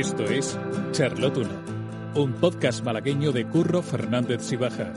[0.00, 0.58] Esto es
[0.92, 1.60] Charlotuna,
[2.14, 4.94] un podcast malagueño de Curro Fernández Sibaja.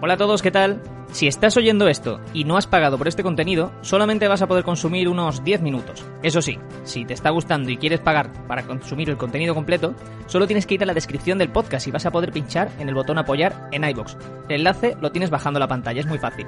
[0.00, 0.80] Hola a todos, ¿qué tal?
[1.10, 4.62] Si estás oyendo esto y no has pagado por este contenido, solamente vas a poder
[4.62, 6.04] consumir unos 10 minutos.
[6.22, 10.46] Eso sí, si te está gustando y quieres pagar para consumir el contenido completo, solo
[10.46, 12.94] tienes que ir a la descripción del podcast y vas a poder pinchar en el
[12.94, 14.16] botón apoyar en iBox.
[14.48, 16.46] El enlace lo tienes bajando la pantalla, es muy fácil.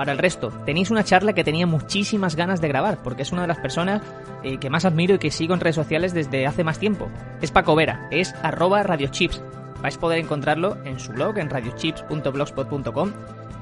[0.00, 3.42] Para el resto, tenéis una charla que tenía muchísimas ganas de grabar, porque es una
[3.42, 4.00] de las personas
[4.42, 7.10] eh, que más admiro y que sigo en redes sociales desde hace más tiempo.
[7.42, 9.42] Es Paco Vera, es arroba radiochips.
[9.82, 13.12] Vais a poder encontrarlo en su blog, en radiochips.blogspot.com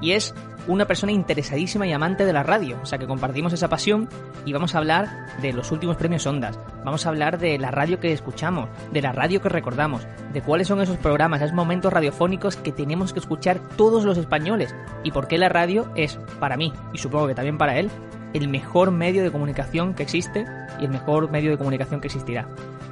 [0.00, 0.34] y es
[0.66, 4.08] una persona interesadísima y amante de la radio, o sea que compartimos esa pasión
[4.44, 5.08] y vamos a hablar
[5.40, 9.12] de los últimos premios Ondas, vamos a hablar de la radio que escuchamos, de la
[9.12, 13.60] radio que recordamos, de cuáles son esos programas, esos momentos radiofónicos que tenemos que escuchar
[13.76, 17.56] todos los españoles y por qué la radio es, para mí, y supongo que también
[17.56, 17.90] para él,
[18.34, 20.44] el mejor medio de comunicación que existe
[20.78, 22.46] y el mejor medio de comunicación que existirá.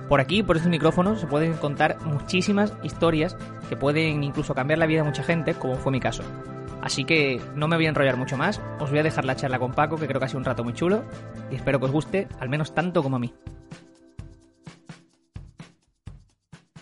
[0.09, 3.37] Por aquí, por estos micrófonos, se pueden contar muchísimas historias
[3.69, 6.23] que pueden incluso cambiar la vida de mucha gente, como fue mi caso.
[6.87, 9.59] Así que no me voy a enrollar mucho más, os voy a dejar la charla
[9.59, 11.05] con Paco, que creo que ha sido un rato muy chulo,
[11.51, 13.35] y espero que os guste, al menos tanto como a mí.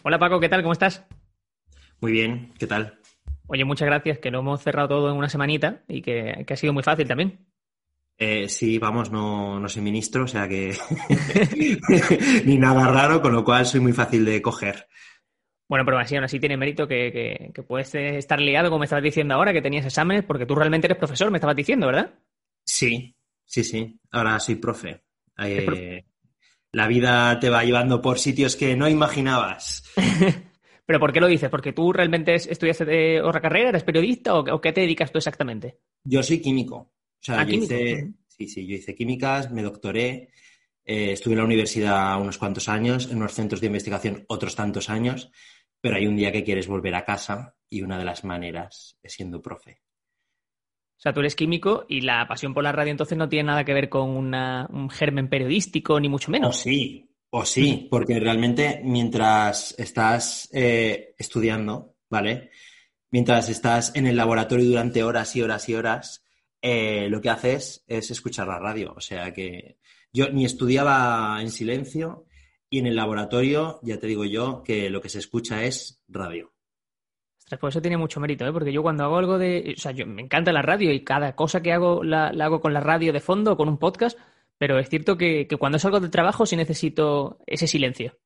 [0.02, 0.60] Hola Paco, ¿qué tal?
[0.60, 1.06] ¿Cómo estás?
[2.02, 3.00] Muy bien, ¿qué tal?
[3.46, 6.74] Oye, muchas gracias, que lo hemos cerrado todo en una semanita y que, ha sido
[6.74, 7.38] muy fácil también.
[8.18, 10.76] Eh, sí, vamos, no, no soy ministro, o sea que
[12.44, 14.86] ni nada raro, con lo cual soy muy fácil de coger.
[15.68, 19.34] Bueno, pero así, aún así tiene mérito que, puedes estar liado, como me estabas diciendo
[19.34, 22.14] ahora, que tenías exámenes, porque tú realmente eres profesor, me estabas diciendo, ¿verdad?
[22.64, 23.14] Sí,
[23.44, 23.98] sí, sí.
[24.10, 25.02] Ahora soy profe.
[25.38, 26.04] Eh,
[26.72, 29.84] la vida te va llevando por sitios que no imaginabas.
[30.86, 31.48] ¿Pero por qué lo dices?
[31.48, 35.78] ¿Porque tú realmente estudiaste de otra carrera, eres periodista o, qué te dedicas tú exactamente?
[36.04, 36.76] Yo soy químico.
[36.76, 40.28] O sea, ah, yo hice, sí, sí, yo hice químicas, me doctoré,
[40.84, 44.90] eh, estuve en la universidad unos cuantos años, en unos centros de investigación otros tantos
[44.90, 45.32] años
[45.84, 49.12] pero hay un día que quieres volver a casa y una de las maneras es
[49.12, 49.82] siendo profe.
[50.96, 53.66] O sea, tú eres químico y la pasión por la radio entonces no tiene nada
[53.66, 56.56] que ver con un germen periodístico, ni mucho menos.
[56.56, 62.48] O sí, o sí, porque realmente mientras estás eh, estudiando, ¿vale?
[63.10, 66.24] Mientras estás en el laboratorio durante horas y horas y horas,
[66.62, 68.94] eh, lo que haces es escuchar la radio.
[68.96, 69.76] O sea que
[70.14, 72.24] yo ni estudiaba en silencio,
[72.74, 76.52] y en el laboratorio, ya te digo yo, que lo que se escucha es radio.
[77.38, 78.52] Ostras, pues eso tiene mucho mérito, ¿eh?
[78.52, 79.74] porque yo cuando hago algo de.
[79.76, 82.74] O sea, yo, me encanta la radio y cada cosa que hago la, hago con
[82.74, 84.18] la radio de fondo o con un podcast,
[84.58, 88.18] pero es cierto que, que cuando salgo del trabajo sí necesito ese silencio.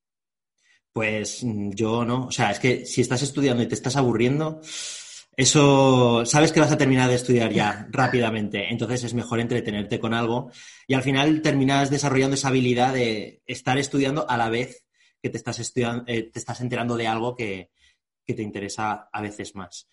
[0.95, 2.29] Pues mm, yo no.
[2.29, 4.63] O sea, es que si estás estudiando y te estás aburriendo,
[5.39, 10.13] eso sabes que vas a terminar de estudiar ya rápidamente, entonces es mejor entretenerte con
[10.13, 10.51] algo
[10.89, 14.85] y al final terminas desarrollando esa habilidad de estar estudiando a la vez
[15.23, 17.71] que te estás, estudiando, eh, te estás enterando de algo que,
[18.27, 19.89] te interesa a veces más.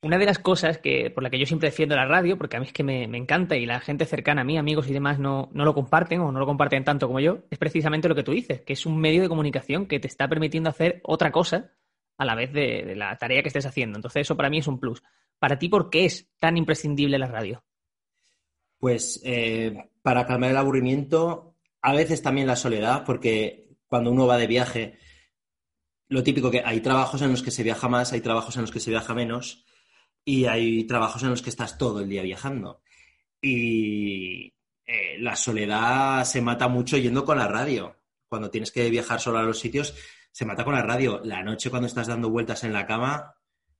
[0.00, 2.60] Una de las cosas que, por la que yo siempre defiendo la radio, porque a
[2.60, 5.50] mí es que me, encanta y la gente cercana a mí, amigos y demás, no,
[5.52, 8.30] no, lo comparten o no lo comparten tanto como yo, es precisamente lo que tú
[8.30, 11.72] dices, que es un medio de comunicación que te está permitiendo hacer otra cosa
[12.22, 13.98] a la vez de, la tarea que estés haciendo.
[13.98, 15.02] Entonces, eso para mí es un plus.
[15.38, 17.64] Para ti, ¿por qué es tan imprescindible la radio?
[18.78, 24.38] Pues eh, para calmar el aburrimiento, a veces también la soledad, porque cuando uno va
[24.38, 24.98] de viaje,
[26.08, 28.70] lo típico que hay trabajos en los que se viaja más, hay trabajos en los
[28.70, 29.64] que se viaja menos,
[30.24, 32.82] y hay trabajos en los que estás todo el día viajando.
[33.40, 34.52] Y
[34.86, 37.96] eh, la soledad se mata mucho yendo con la radio.
[38.28, 39.94] Cuando tienes que viajar solo a los sitios,
[40.32, 41.20] se mata con la radio.
[41.22, 43.34] La noche cuando estás dando vueltas en la cama,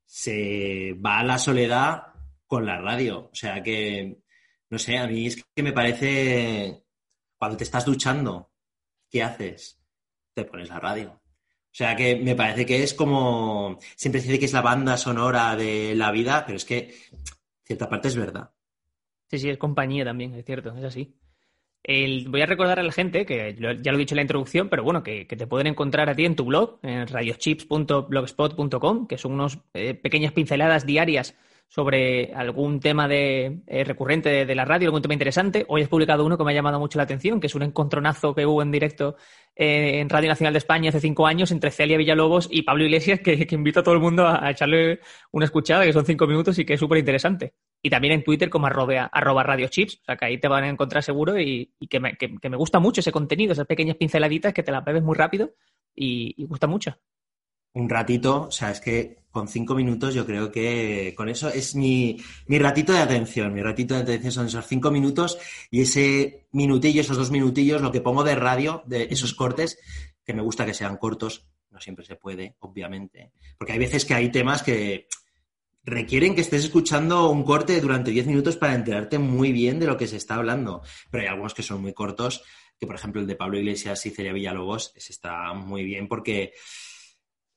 [0.05, 2.09] se va a la soledad
[2.47, 3.31] con la radio.
[3.33, 4.19] O sea que,
[4.71, 6.85] no sé, a mí es que me parece,
[7.37, 8.53] cuando te estás duchando,
[9.11, 9.83] ¿qué haces?
[10.35, 11.11] Te pones la radio.
[11.11, 14.99] O sea que me parece que es como, siempre se dice que es la banda
[14.99, 16.95] sonora de la vida, pero es que
[17.65, 18.53] cierta parte es verdad.
[19.31, 21.17] Sí, sí, es compañía también, es cierto, es así
[21.87, 24.85] voy a recordar a la gente, que ya lo he dicho en la introducción, pero
[24.85, 29.59] bueno, que, te pueden encontrar a ti en tu blog, en radiochips.blogspot.com, que son unas
[29.75, 31.35] eh, pequeñas pinceladas diarias
[31.69, 35.65] sobre algún tema de, eh, recurrente de, la radio, algún tema interesante.
[35.69, 38.35] Hoy has publicado uno que me ha llamado mucho la atención, que es un encontronazo
[38.35, 39.17] que hubo en directo
[39.57, 43.21] eh, en Radio Nacional de España hace cinco años entre Celia Villalobos y Pablo Iglesias,
[43.21, 45.01] que, invito a todo el mundo a, echarle
[45.31, 47.55] una escuchada, que son cinco minutos y que es súper interesante.
[47.81, 50.65] Y también en Twitter como arroba, arroba Radio Chips, o sea que ahí te van
[50.65, 54.53] a encontrar seguro y, que, me, que, me gusta mucho ese contenido, esas pequeñas pinceladitas
[54.53, 55.55] que te las bebes muy rápido
[55.95, 56.99] y, y gusta mucho
[57.75, 61.75] un ratito, o sea, es que con cinco minutos yo creo que con eso es
[61.75, 63.53] mi, mi ratito de atención.
[63.55, 65.39] Mi ratito de atención son esos cinco minutos
[65.71, 69.79] y ese minutillo, esos dos minutillos, lo que pongo de radio, de esos cortes,
[70.25, 71.47] que me gusta que sean cortos.
[71.71, 73.33] No siempre se puede, obviamente.
[73.57, 75.09] Porque hay veces que hay temas que
[75.83, 79.97] requieren que estés escuchando un corte durante diez minutos para enterarte muy bien de lo
[79.97, 80.83] que se está hablando.
[81.11, 82.45] Pero hay algunos que son muy cortos,
[82.79, 86.53] que por ejemplo el de Pablo Iglesias y Celia Villalobos, ese está muy bien porque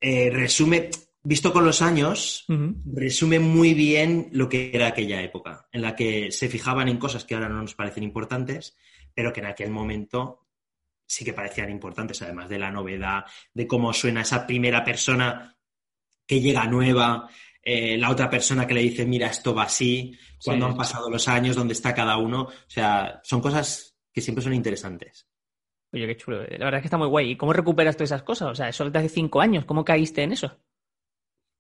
[0.07, 0.91] eh, resume,
[1.23, 2.45] visto con los años,
[2.85, 7.25] resume muy bien lo que era aquella época, en la que se fijaban en cosas
[7.25, 8.77] que ahora no nos parecen importantes,
[9.15, 10.45] pero que en aquel momento
[11.07, 15.57] sí que parecían importantes, además de la novedad, de cómo suena esa primera persona
[16.27, 17.27] que llega nueva,
[17.63, 21.27] eh, la otra persona que le dice, mira, esto va así, cuando han pasado los
[21.27, 22.43] años, dónde está cada uno.
[22.43, 25.25] O sea, son cosas que siempre son interesantes.
[25.95, 26.43] Oye, qué chulo.
[26.43, 27.31] La verdad es que está muy guay.
[27.31, 28.49] ¿Y cómo recuperas todas esas cosas?
[28.49, 29.63] O sea, eso de hace cinco años.
[29.63, 30.59] ¿Cómo caíste en eso?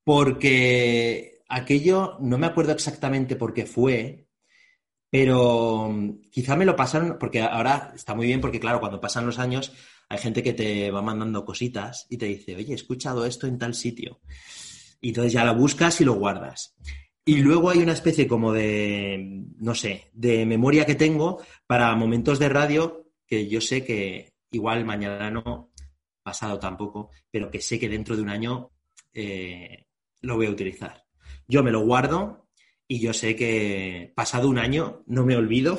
[0.03, 4.27] Porque aquello, no me acuerdo exactamente por qué fue,
[5.09, 9.25] pero mm, quizá me lo pasaron, porque ahora está muy bien, porque claro, cuando pasan
[9.25, 9.71] los años
[10.09, 13.57] hay gente que te va mandando cositas y te dice, oye, he escuchado esto en
[13.57, 14.19] tal sitio.
[14.99, 16.75] Y entonces ya lo buscas y lo guardas.
[17.23, 22.37] Y luego hay una especie como de, no sé, de memoria que tengo para momentos
[22.37, 25.71] de radio que yo sé que igual mañana no,
[26.23, 28.71] pasado tampoco, pero que sé que dentro de un año
[29.13, 29.85] eh,
[30.21, 31.05] lo voy a utilizar.
[31.47, 32.47] Yo me lo guardo
[32.87, 35.77] y yo sé que pasado un año, no me olvido,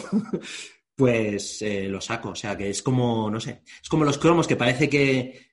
[0.94, 2.30] pues eh, lo saco.
[2.30, 5.46] O sea, que es como, no sé, es como los cromos que parece que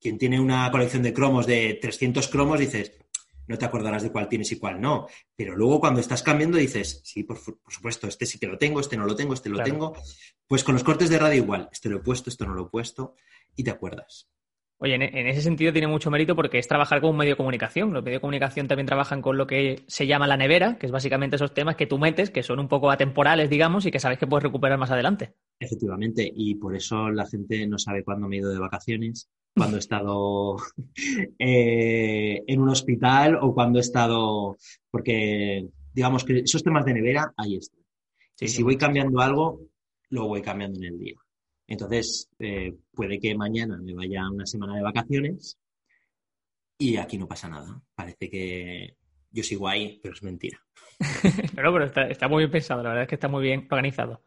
[0.00, 2.92] quien tiene una colección de cromos de 300 cromos dices,
[3.46, 5.06] no te acordarás de cuál tienes y cuál no.
[5.36, 7.38] Pero luego cuando estás cambiando dices, sí, por,
[7.68, 9.94] supuesto, este sí que lo tengo, este no lo tengo, este lo tengo.
[10.46, 12.70] Pues con los cortes de radio igual, este lo he puesto, esto no lo he
[12.70, 13.16] puesto,
[13.56, 14.28] y te acuerdas.
[14.78, 17.92] Oye, en, ese sentido tiene mucho mérito porque es trabajar con un medio de comunicación.
[17.92, 20.92] Los medios de comunicación también trabajan con lo que se llama la nevera, que es
[20.92, 24.18] básicamente esos temas que tú metes, que son un poco atemporales, digamos, y que sabes
[24.18, 25.34] que puedes recuperar más adelante.
[25.60, 29.76] Efectivamente, y por eso la gente no sabe cuándo me he ido de vacaciones, cuando
[29.76, 30.56] he estado
[31.38, 34.56] eh, en un hospital o cuando he estado,
[34.90, 37.80] porque digamos que esos temas de nevera, ahí están.
[38.36, 39.60] si voy cambiando algo,
[40.10, 41.14] lo voy cambiando en el día.
[41.66, 45.58] Entonces, eh, puede que mañana me vaya una semana de vacaciones
[46.78, 47.80] y aquí no pasa nada.
[47.94, 48.96] Parece que
[49.30, 50.60] yo sigo ahí, pero es mentira.
[51.54, 54.22] pero, pero está, está, muy bien pensado, la verdad es que está muy bien organizado.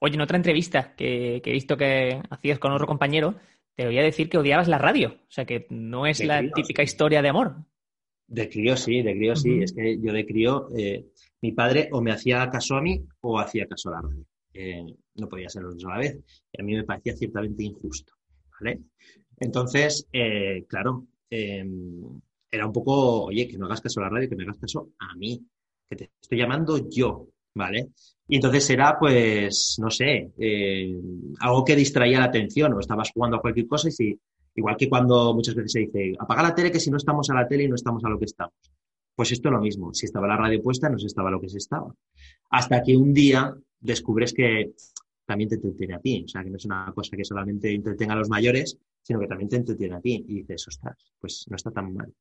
[0.00, 3.36] Oye, en otra entrevista que, que he visto que hacías con otro compañero,
[3.74, 5.16] te voy a decir que odiabas la radio.
[5.28, 7.56] O sea, que no es la típica historia de amor.
[8.26, 9.62] De crío sí, de crío sí.
[9.62, 11.06] Es que yo de crío, eh,
[11.40, 14.24] mi padre o me hacía caso a mí o hacía caso a la radio.
[14.54, 14.84] Eh,
[15.14, 16.18] no podía ser los dos vez.
[16.52, 18.14] Y a mí me parecía ciertamente injusto.
[18.60, 18.80] ¿vale?
[19.38, 22.20] Entonces, eh, claro, em,
[22.50, 24.90] era un poco, oye, que no hagas caso a la radio, que me hagas caso
[24.98, 25.40] a mí,
[25.88, 27.88] que te estoy llamando yo, ¿vale?
[28.28, 30.94] Y entonces era, pues, no sé, eh,
[31.40, 34.20] algo que distraía la atención o estabas jugando a cualquier cosa y si,
[34.54, 37.34] igual que cuando muchas veces se dice, apaga la tele que si no estamos a
[37.34, 38.54] la tele y no estamos a lo que estamos.
[39.14, 41.48] Pues esto es lo mismo, si estaba la radio puesta no se estaba lo que
[41.48, 41.94] se estaba.
[42.50, 44.72] Hasta que un día descubres que
[45.26, 48.14] también te entretiene a ti, o sea, que no es una cosa que solamente entretenga
[48.14, 51.56] a los mayores, sino que también te entretiene a ti y dices, ostras, pues no
[51.56, 52.12] está tan mal.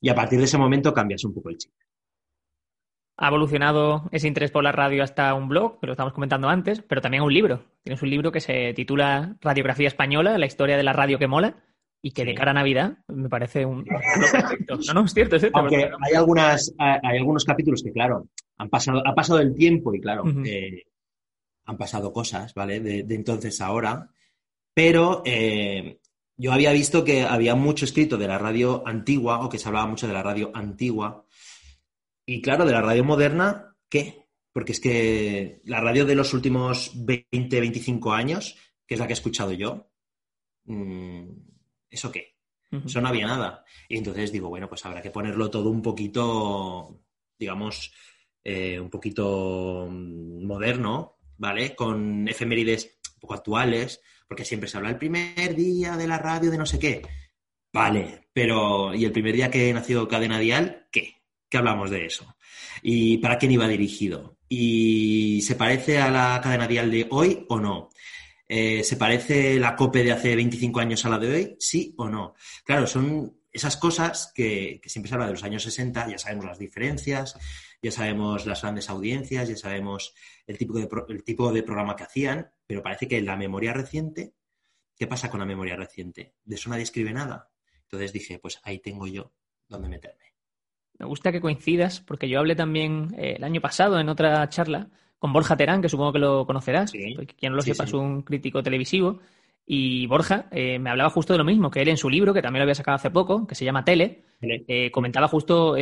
[0.00, 1.72] Y a partir de ese momento cambias un poco el chip
[3.16, 6.82] ha evolucionado ese interés por la radio hasta un blog, que lo estamos comentando antes,
[6.82, 7.64] pero también un libro.
[7.82, 11.56] Tienes un libro que se titula Radiografía Española, la historia de la radio que mola,
[12.02, 13.84] y que de cara a Navidad me parece un.
[14.68, 15.58] No, no, es cierto, es cierto.
[15.58, 18.26] Aunque hay, algunas, hay algunos capítulos que, claro,
[18.58, 20.82] han pasado, ha pasado el tiempo y, claro, eh,
[21.64, 22.80] han pasado cosas, ¿vale?
[22.80, 24.10] De, entonces a ahora,
[24.74, 26.00] pero eh,
[26.36, 29.86] yo había visto que había mucho escrito de la radio antigua, o que se hablaba
[29.86, 31.26] mucho de la radio antigua,
[32.26, 34.26] y claro, de la radio moderna, ¿qué?
[34.52, 38.56] Porque es que la radio de los últimos 20, 25 años,
[38.86, 39.90] que es la que he escuchado yo,
[40.64, 41.28] mm,
[41.90, 42.34] ¿eso qué?
[42.84, 43.64] Eso no había nada.
[43.88, 47.04] Y entonces digo, bueno, pues habrá que ponerlo todo un poquito,
[47.38, 47.92] digamos,
[48.42, 51.74] eh, un poquito mm, moderno, ¿vale?
[51.74, 56.50] Con efemérides un poco actuales, porque siempre se habla el primer día de la radio
[56.50, 57.02] de no sé qué.
[57.72, 60.86] Vale, pero ¿y el primer día que nació Cadena Dial?
[60.90, 61.24] ¿Qué?
[61.56, 62.36] hablamos de eso.
[62.82, 64.38] ¿Y para quién iba dirigido?
[64.48, 67.90] ¿Y se parece a la cadena dial de hoy o no?
[68.46, 71.56] Eh, ¿Se parece la COPE de hace 25 años a la de hoy?
[71.58, 72.34] ¿Sí o no?
[72.64, 76.58] Claro, son esas cosas que, siempre se habla de los años 60, ya sabemos las
[76.58, 77.38] diferencias,
[77.84, 80.14] ya sabemos las grandes audiencias, ya sabemos
[80.46, 84.32] el tipo de, el tipo de programa que hacían, pero parece que la memoria reciente,
[84.96, 86.32] ¿qué pasa con la memoria reciente?
[86.44, 87.50] De eso nadie escribe nada.
[87.82, 89.34] Entonces dije, pues ahí tengo yo
[89.68, 90.24] donde meterme.
[90.98, 94.88] Me gusta que coincidas, porque yo hablé también eh, el año pasado en otra charla
[95.18, 98.62] con Borja Terán, que supongo que lo conocerás, quien no lo sepa es un crítico
[98.62, 99.20] televisivo,
[99.66, 102.42] y Borja eh, me hablaba justo de lo mismo, que él en su libro, que
[102.42, 105.74] también lo había sacado hace poco, que se llama Tele, eh, comentaba justo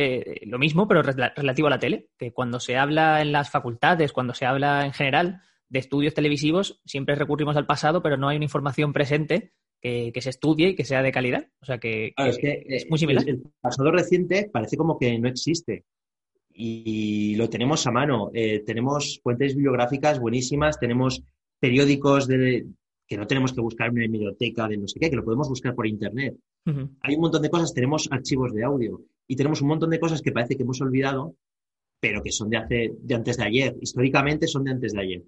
[0.45, 4.33] lo mismo, pero relativo a la tele, que cuando se habla en las facultades, cuando
[4.33, 8.45] se habla en general de estudios televisivos, siempre recurrimos al pasado, pero no hay una
[8.45, 11.47] información presente que, se estudie y que sea de calidad.
[11.59, 13.27] O sea que, es, muy similar.
[13.27, 15.83] El, pasado reciente parece como que no existe.
[16.53, 18.31] Y lo tenemos a mano.
[18.33, 21.23] Eh, tenemos fuentes bibliográficas buenísimas, tenemos
[21.59, 22.65] periódicos de,
[23.07, 25.49] que no tenemos que buscar en una biblioteca de no sé qué, que lo podemos
[25.49, 26.35] buscar por internet.
[27.01, 30.21] Hay un montón de cosas, tenemos archivos de audio y tenemos un montón de cosas
[30.21, 31.35] que parece que hemos olvidado,
[31.99, 33.75] pero que son de, hace, de antes de ayer.
[33.81, 35.23] Históricamente son de antes de ayer.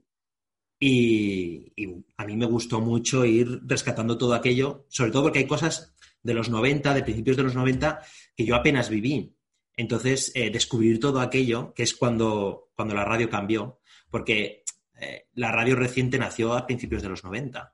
[0.80, 1.72] Y,
[2.18, 6.34] a mí me gustó mucho ir rescatando todo aquello, sobre todo porque hay cosas de
[6.34, 8.02] los 90, de principios de los 90,
[8.36, 9.34] que yo apenas viví.
[9.78, 13.80] Entonces, eh, descubrir todo aquello, que es cuando, cuando la radio cambió,
[14.10, 14.64] porque
[15.00, 17.74] eh, la radio reciente nació a principios de los 90.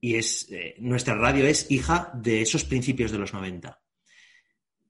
[0.00, 3.80] Y es, eh, nuestra radio es hija de esos principios de los 90.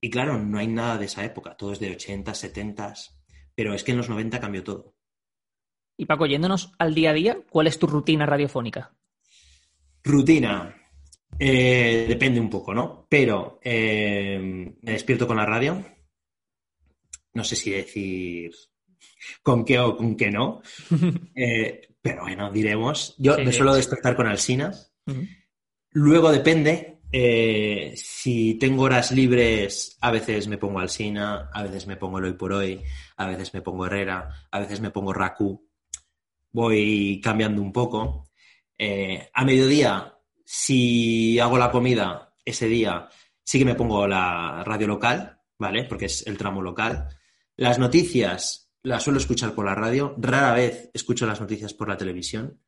[0.01, 2.95] Y claro, no hay nada de esa época, todo es de 80, 70,
[3.55, 4.95] pero es que en los 90 cambió todo.
[5.97, 8.93] Y Paco, yéndonos al día a día, ¿cuál es tu rutina radiofónica?
[10.03, 10.77] Rutina.
[11.39, 13.07] Eh, depende un poco, ¿no?
[13.09, 15.85] Pero me despierto con la radio.
[17.33, 18.53] No sé si decir
[19.43, 20.63] con qué o con qué no.
[21.35, 23.15] Eh, pero bueno, diremos.
[23.19, 24.73] Yo me suelo despertar con Alsina.
[25.93, 27.01] Luego depende.
[27.97, 32.33] si tengo horas libres, a veces me pongo Alsina, a veces me pongo el hoy
[32.35, 32.83] por hoy,
[33.17, 35.65] a veces me pongo Herrera, a veces me pongo Raku
[36.55, 38.31] voy cambiando un poco.
[38.79, 43.09] Eh, a mediodía, si hago la comida ese día,
[43.43, 45.85] sí que me pongo la radio local, ¿vale?
[45.85, 47.09] Porque es el tramo local.
[47.57, 50.15] Las noticias las suelo escuchar por la radio.
[50.19, 52.61] Rara vez escucho las noticias por la televisión,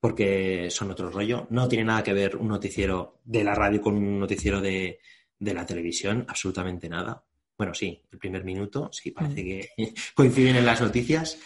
[0.00, 1.46] porque son otro rollo.
[1.50, 5.00] No tiene nada que ver un noticiero de la radio con un noticiero de,
[5.38, 7.24] de la televisión, absolutamente nada.
[7.56, 9.46] Bueno, sí, el primer minuto, sí, parece mm.
[9.46, 11.38] que coinciden en las noticias.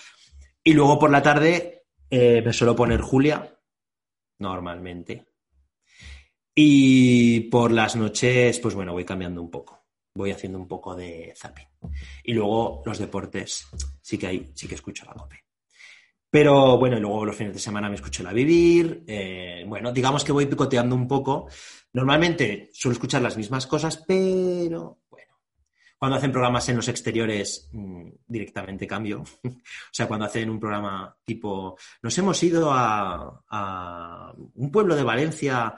[0.65, 3.55] Y luego por la tarde eh, me suelo poner Julia,
[4.39, 5.27] normalmente.
[6.55, 9.88] Y por las noches, pues bueno, voy cambiando un poco.
[10.19, 11.69] Voy haciendo un poco de zapping.
[12.25, 13.69] Y luego los deportes,
[14.03, 15.45] sí que hay, sí que escucho la COPE.
[16.29, 19.05] Pero bueno, luego los fines de semana me escucho la Vivir.
[19.07, 21.49] Eh, bueno, digamos que voy picoteando un poco.
[21.93, 24.99] Normalmente suelo escuchar las mismas cosas, pero
[25.99, 29.23] cuando hacen programas en los exteriores, mm, directamente cambio.
[29.45, 35.75] o sea, cuando hacen un programa tipo, nos hemos ido a, un pueblo de Valencia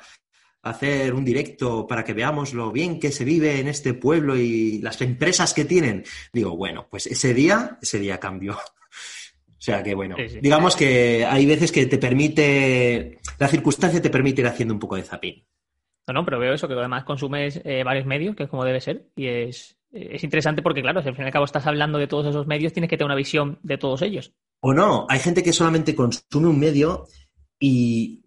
[0.62, 4.78] hacer un directo para que veamos lo bien que se vive en este pueblo y
[4.80, 6.04] las empresas que tienen.
[6.32, 8.58] Digo, bueno, pues ese día, ese día cambio.
[9.48, 14.40] O sea que bueno, digamos que hay veces que te permite, la circunstancia te permite
[14.40, 15.44] ir haciendo un poco de zapín.
[16.08, 18.80] No, no, pero veo eso, que además consumes eh, varios medios, que es como debe
[18.80, 21.98] ser, y es, es interesante porque, claro, si al fin y al cabo estás hablando
[21.98, 24.32] de todos esos medios, tienes que tener una visión de todos ellos.
[24.60, 27.06] O no, hay gente que solamente consume un medio
[27.58, 28.22] y,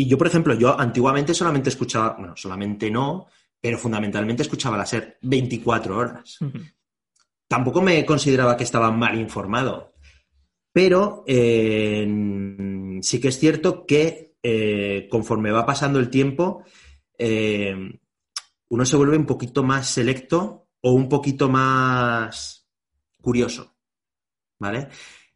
[0.00, 3.26] y yo, por ejemplo, yo antiguamente solamente escuchaba, bueno, solamente no,
[3.60, 6.38] pero fundamentalmente escuchaba la SER 24 horas.
[7.46, 9.92] Tampoco me consideraba que estaba mal informado,
[10.72, 12.06] pero eh,
[13.02, 16.64] sí que es cierto que eh, conforme va pasando el tiempo,
[17.18, 22.66] uno se vuelve un poquito más selecto o un poquito más
[23.20, 23.74] curioso.
[24.58, 24.88] ¿Vale?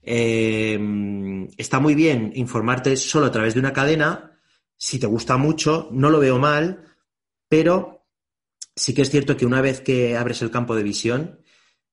[0.06, 4.33] Eh, está muy bien informarte solo a través de una cadena.
[4.76, 6.85] Si te gusta mucho, no lo veo mal,
[7.49, 8.07] pero
[8.75, 11.40] sí que es cierto que una vez que abres el campo de visión,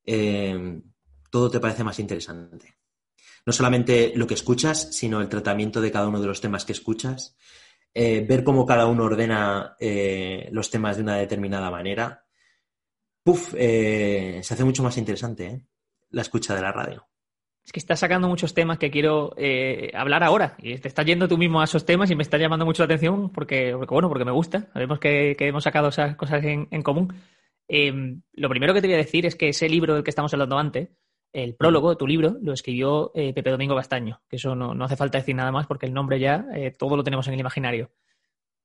[0.05, 0.81] eh,
[1.29, 2.75] todo te parece más interesante.
[3.45, 6.73] No solamente lo que escuchas, sino el tratamiento de cada uno de los temas que
[6.73, 7.35] escuchas,
[7.93, 12.25] eh, ver cómo cada uno ordena eh, los temas de una determinada manera,
[13.23, 15.67] puf, se hace mucho más interesante
[16.09, 17.10] la escucha de la radio.
[17.63, 19.35] Es que estás sacando muchos temas que quiero
[19.93, 22.65] hablar ahora y te estás yendo tú mismo a esos temas y me está llamando
[22.65, 24.67] mucho la atención porque, bueno, porque me gusta.
[24.73, 27.13] Sabemos que, hemos sacado esas cosas en, común.
[27.67, 30.33] Em, lo primero que te voy a decir es que ese libro del que estamos
[30.33, 30.89] hablando antes,
[31.33, 35.17] el prólogo, tu libro, lo escribió eh, Pepe Domingo Castaño, que eso no, hace falta
[35.17, 37.91] decir nada más porque el nombre ya eh, todo lo tenemos en el imaginario.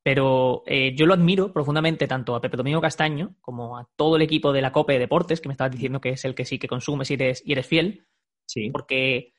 [0.02, 4.22] Pero eh, yo lo admiro profundamente tanto a Pepe Domingo Castaño como a todo el
[4.22, 6.68] equipo de la COPE Deportes, que me estabas diciendo que es el que sí que
[6.68, 8.06] consumes y eres, y eres fiel,
[8.46, 8.70] sí.
[8.70, 9.32] porque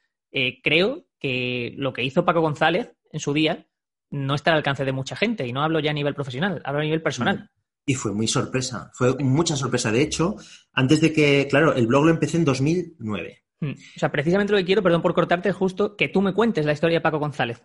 [0.64, 3.68] creo que lo que hizo Paco González en su día
[4.10, 6.80] no está al alcance de mucha gente, y no hablo ya a nivel profesional, hablo
[6.80, 7.50] a nivel personal.
[7.86, 9.92] Y fue muy sorpresa, fue mucha sorpresa.
[9.92, 10.36] De hecho,
[10.74, 13.44] antes de que, claro, el blog lo empecé en 2009.
[13.60, 13.72] Hmm.
[13.72, 16.66] O sea, precisamente lo que quiero, perdón por cortarte, es justo que tú me cuentes
[16.66, 17.64] la historia de Paco González.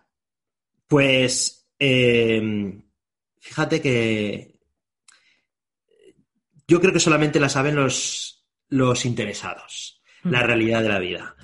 [0.86, 2.82] Pues, em,
[3.38, 4.60] fíjate que
[6.68, 9.91] yo creo que solamente la saben los, los interesados,
[10.24, 11.36] la realidad de la vida.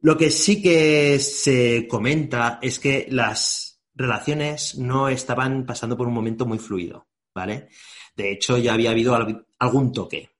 [0.00, 6.14] Lo que sí que se comenta es que las relaciones no estaban pasando por un
[6.14, 7.68] momento muy fluido, ¿vale?
[8.14, 9.16] De hecho, ya había habido
[9.58, 10.30] algún toque.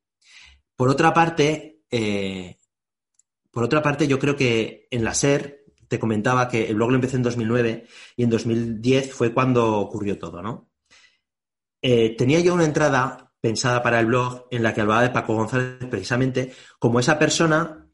[0.76, 2.58] Por otra parte, eh,
[3.50, 6.96] por otra parte, yo creo que en la SER, te comentaba que el blog lo
[6.96, 10.68] empecé en 2009 y en 2010 fue cuando ocurrió todo, ¿no?
[11.80, 15.37] Eh, tenía yo una entrada pensada para el blog en la que hablaba de Paco
[15.37, 17.88] González precisamente como esa persona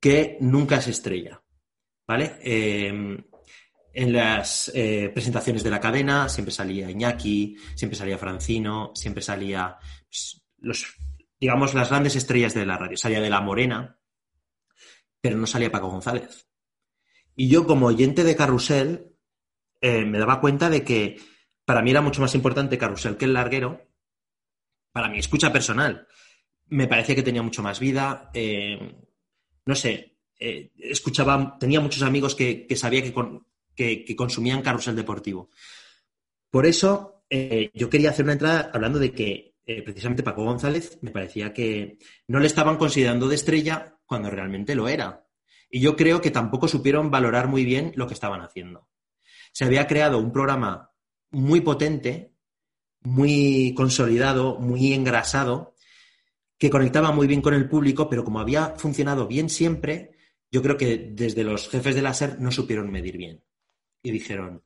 [0.00, 1.42] que nunca se estrella,
[2.06, 2.38] ¿vale?
[2.42, 2.88] Eh,
[3.92, 9.76] en las eh, presentaciones de la cadena siempre salía Iñaki, siempre salía Francino, siempre salía
[10.08, 10.86] pues, los,
[11.38, 12.96] digamos, las grandes estrellas de la radio.
[12.96, 13.98] Salía de La Morena,
[15.20, 16.48] pero no salía Paco González.
[17.34, 19.14] Y yo, como oyente de Carrusel,
[19.82, 21.20] eh, me daba cuenta de que
[21.66, 23.86] para mí era mucho más importante Carrusel que el larguero,
[24.96, 26.08] para mi escucha personal.
[26.68, 28.30] Me parecía que tenía mucho más vida.
[28.32, 28.94] Eh,
[29.66, 30.16] no sé,
[30.78, 35.50] escuchaba, tenía muchos amigos que, sabía que con, que, consumían carrusel deportivo.
[36.48, 40.98] Por eso eh, yo quería hacer una entrada hablando de que eh, precisamente Paco González
[41.02, 45.26] me parecía que no le estaban considerando de estrella cuando realmente lo era.
[45.68, 48.88] Y yo creo que tampoco supieron valorar muy bien lo que estaban haciendo.
[49.52, 50.90] Se había creado un programa
[51.30, 52.32] muy potente,
[53.06, 55.76] muy consolidado, muy engrasado,
[56.58, 60.10] que conectaba muy bien con el público, pero como había funcionado bien siempre,
[60.50, 63.44] yo creo que desde los jefes de la SER no supieron medir bien
[64.02, 64.64] y dijeron,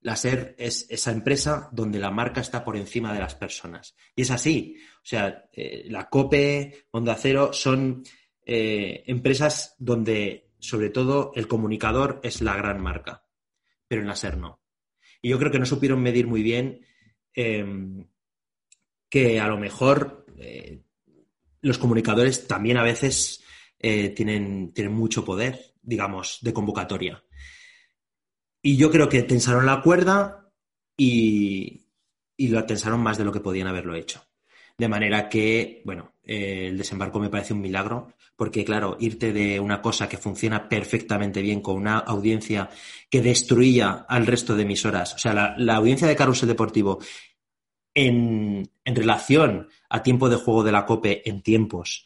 [0.00, 3.96] la SER es esa empresa donde la marca está por encima de las personas.
[4.14, 4.76] Y es así.
[4.96, 8.02] O sea, eh, la COPE, Onda Cero, son
[8.44, 13.24] eh, empresas donde, sobre todo, el comunicador es la gran marca,
[13.88, 14.60] pero en la SER no.
[15.22, 16.85] Y yo creo que no supieron medir muy bien
[17.36, 18.04] em,
[19.08, 20.82] que a lo mejor eh,
[21.60, 23.42] los comunicadores también a veces
[23.78, 27.22] tienen, tienen mucho poder, digamos, de convocatoria.
[28.66, 30.50] Y yo creo que tensaron la cuerda
[30.96, 31.86] y,
[32.36, 34.22] lo tensaron más de lo que podían haberlo hecho.
[34.78, 39.58] De manera que, bueno, eh, el desembarco me parece un milagro, porque claro, irte de
[39.58, 42.68] una cosa que funciona perfectamente bien con una audiencia
[43.08, 46.98] que destruía al resto de emisoras, o sea, la, audiencia de Carrusel Deportivo
[47.94, 52.04] en, en, relación a tiempo de juego de la COPE en tiempos,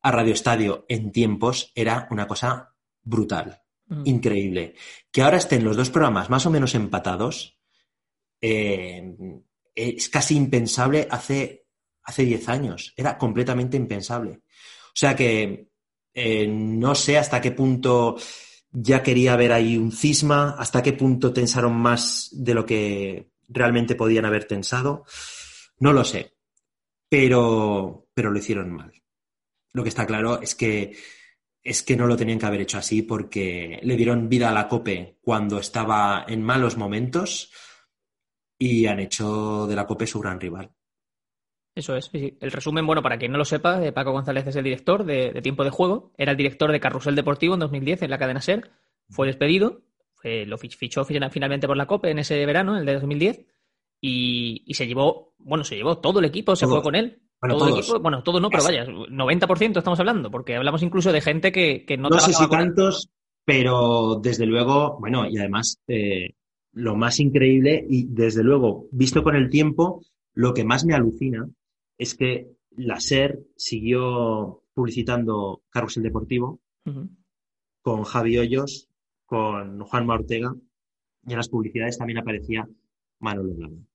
[0.00, 3.64] a Radio Estadio en tiempos, era una cosa brutal.
[3.86, 4.02] Mm.
[4.06, 4.74] increíble.
[5.10, 7.58] Que ahora estén los dos programas más o menos empatados
[8.40, 9.14] eh,
[9.74, 11.63] es casi impensable hace,
[12.04, 12.92] hace 10 años.
[12.96, 14.40] Era completamente impensable.
[14.86, 15.68] O sea que
[16.12, 18.16] eh, no sé hasta qué punto
[18.70, 23.94] ya quería ver ahí un cisma, hasta qué punto tensaron más de lo que realmente
[23.94, 25.04] podían haber tensado.
[25.78, 26.34] No lo sé,
[27.08, 28.92] pero, pero lo hicieron mal.
[29.72, 30.96] Lo que está claro es que
[31.64, 34.68] es que no lo tenían que haber hecho así porque le dieron vida a la
[34.68, 37.50] COPE cuando estaba en malos momentos
[38.58, 40.70] y han hecho de la COPE su gran rival.
[41.74, 42.10] Eso es.
[42.12, 45.40] El resumen, bueno, para quien no lo sepa, eh, Paco González es el director de,
[45.42, 48.70] Tiempo de Juego, era el director de Carrusel Deportivo en 2010 en la cadena SER,
[49.08, 49.82] fue despedido,
[50.22, 53.44] lo fichó finalmente por la COPE en ese verano, el de 2010,
[54.00, 57.20] y, se llevó, bueno, se llevó todo el equipo, se fue con él.
[57.40, 58.02] Bueno, todo todos.
[58.02, 62.08] bueno, todos no, pero vaya, 90% estamos hablando, porque hablamos incluso de gente que, no
[62.08, 63.10] No sé si tantos,
[63.44, 66.34] pero desde luego, bueno, y además, eh,
[66.72, 71.46] lo más increíble, y desde luego, visto con el tiempo, lo que más me alucina
[71.98, 76.60] es que la SER siguió publicitando Carrusel Deportivo
[77.82, 78.88] con Javi Hoyos,
[79.26, 80.54] con Juan Ortega,
[81.26, 82.68] y en las publicidades también aparecía
[83.18, 83.86] Manolo Lama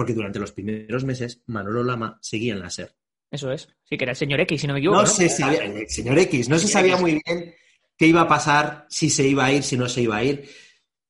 [0.00, 2.90] porque durante los primeros meses Manolo Lama seguía en la SER.
[3.30, 3.68] Eso es.
[3.84, 5.02] Sí, que era el señor X, si no me equivoco.
[5.02, 7.54] No, se sabía, el señor X, no se sabía muy bien
[7.98, 10.48] qué iba a pasar, si se iba a ir, si no se iba a ir.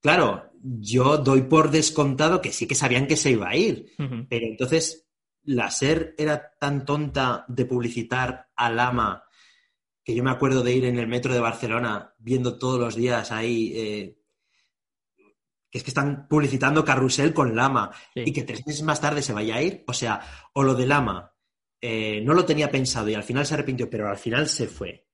[0.01, 3.93] Claro, yo doy por descontado que sí que sabían que se iba a ir,
[4.29, 5.09] pero entonces
[5.45, 9.25] la SER era tan tonta de publicitar a Lama
[10.05, 13.33] que yo me acuerdo de ir en el metro de Barcelona viendo todos los días
[13.33, 14.17] ahí eh,
[15.71, 18.23] que es que están publicitando Carrusel con Lama Sí.
[18.27, 19.85] y que tres meses más tarde se vaya a ir.
[19.87, 20.21] O sea,
[20.53, 21.33] o lo de Lama
[21.81, 25.07] eh, no lo tenía pensado y al final se arrepintió, pero al final se fue.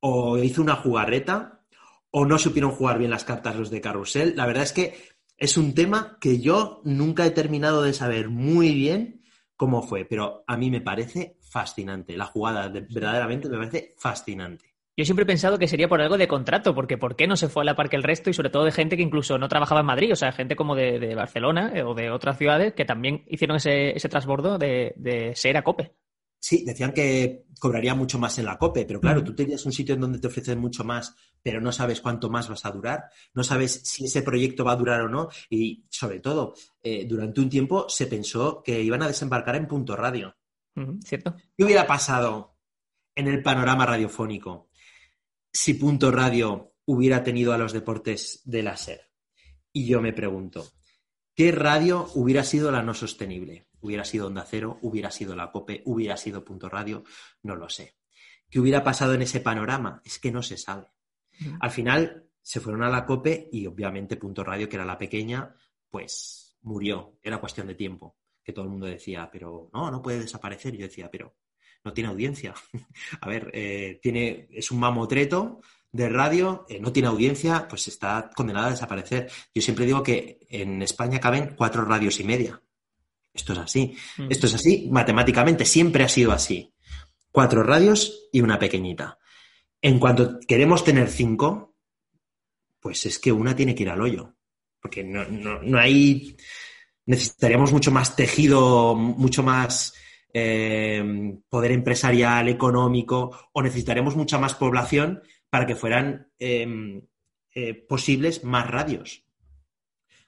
[0.00, 1.66] O hizo una jugarreta
[2.10, 4.34] o no supieron jugar bien las cartas los de Carrusel.
[4.36, 8.74] La verdad es que es un tema que yo nunca he terminado de saber muy
[8.74, 9.22] bien
[9.56, 12.16] cómo fue, pero a mí me parece fascinante.
[12.16, 14.66] La jugada de- verdaderamente me parece fascinante.
[14.96, 17.48] Yo siempre he pensado que sería por algo de contrato, porque ¿por qué no se
[17.48, 18.30] fue a la par que el resto?
[18.30, 20.74] Y sobre todo de gente que incluso no trabajaba en Madrid, o sea, gente como
[20.74, 25.36] de, Barcelona eh, o de otras ciudades que también hicieron ese, ese transbordo de, de
[25.36, 25.92] ser a COPE.
[26.40, 29.30] Sí, decían que cobraría mucho más en la COPE, pero claro, Ujú.
[29.30, 32.48] tú tenías un sitio en donde te ofrecen mucho más, pero no sabes cuánto más
[32.48, 36.20] vas a durar, no sabes si ese proyecto va a durar o no, y sobre
[36.20, 40.36] todo, eh, durante un tiempo se pensó que iban a desembarcar en Punto Radio.
[41.04, 41.34] ¿Cierto?
[41.56, 42.56] ¿Qué hubiera pasado
[43.16, 44.70] en el panorama radiofónico
[45.52, 49.00] si Punto Radio hubiera tenido a los deportes de la SER?
[49.72, 50.64] Y yo me pregunto,
[51.38, 53.68] ¿qué radio hubiera sido la no sostenible?
[53.80, 54.80] ¿Hubiera sido Onda Cero?
[54.82, 55.82] ¿Hubiera sido la COPE?
[55.84, 57.04] ¿Hubiera sido Punto Radio?
[57.44, 57.94] No lo sé.
[58.50, 60.02] ¿Qué hubiera pasado en ese panorama?
[60.04, 60.88] Es que no se sabe.
[61.60, 65.54] Al final se fueron a la COPE y obviamente Punto Radio, que era la pequeña,
[65.88, 67.20] pues murió.
[67.22, 68.16] Era cuestión de tiempo.
[68.42, 70.76] Que todo el mundo decía, pero no, no puede desaparecer.
[70.76, 71.36] Yo decía, pero
[71.84, 72.52] no tiene audiencia.
[73.20, 78.30] a ver, eh, tiene, es un mamotreto de radio, eh, no tiene audiencia, pues está
[78.34, 79.30] condenada a desaparecer.
[79.54, 82.60] Yo siempre digo que en España caben cuatro radios y media.
[83.32, 83.96] Esto es así.
[84.18, 84.26] Mm.
[84.30, 86.72] Esto es así matemáticamente, siempre ha sido así.
[87.30, 89.18] Cuatro radios y una pequeñita.
[89.80, 91.76] En cuanto queremos tener cinco,
[92.80, 94.34] pues es que una tiene que ir al hoyo.
[94.80, 96.36] Porque no, no- no hay.
[97.06, 99.94] Necesitaríamos mucho más tejido, mucho más
[100.34, 101.02] eh,
[101.48, 107.02] poder empresarial, económico, o necesitaremos mucha más población para que fueran eh,
[107.54, 109.24] eh, posibles más radios.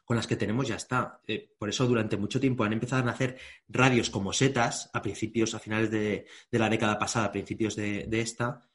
[0.04, 1.20] Con las que tenemos ya está.
[1.26, 5.54] Eh, por eso durante mucho tiempo han empezado a nacer radios como setas, a principios,
[5.54, 8.68] a finales de, de la década pasada, a principios de, de esta,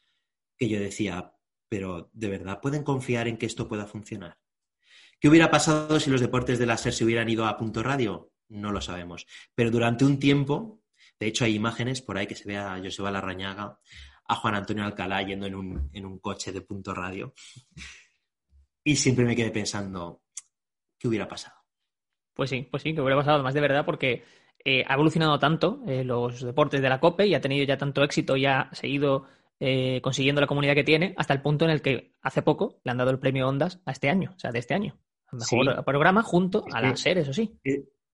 [0.57, 1.33] que yo decía,
[1.67, 4.37] pero ¿de verdad pueden confiar en que esto pueda funcionar?
[5.19, 8.31] ¿Qué hubiera pasado si los deportes de la SER se hubieran ido a punto radio?
[8.47, 9.25] No lo sabemos.
[9.55, 10.83] Pero durante un tiempo,
[11.19, 13.79] de hecho hay imágenes por ahí que se ve a Joseba Larrañaga,
[14.27, 17.33] a Juan Antonio Alcalá yendo en un, en un coche de punto radio.
[18.83, 20.21] Y siempre me quedé pensando,
[20.97, 21.55] ¿qué hubiera pasado?
[22.33, 24.23] Pues sí, pues sí, que hubiera pasado más de verdad porque
[24.63, 28.03] eh, ha evolucionado tanto eh, los deportes de la COPE y ha tenido ya tanto
[28.03, 29.25] éxito y ha seguido
[29.59, 32.91] eh, consiguiendo la comunidad que tiene hasta el punto en el que hace poco le
[32.91, 34.97] han dado el premio Ondas a este año, o sea, de este año.
[35.31, 35.81] Mejor Sí.
[35.85, 37.57] programa junto Es a que- la SER, eso sí.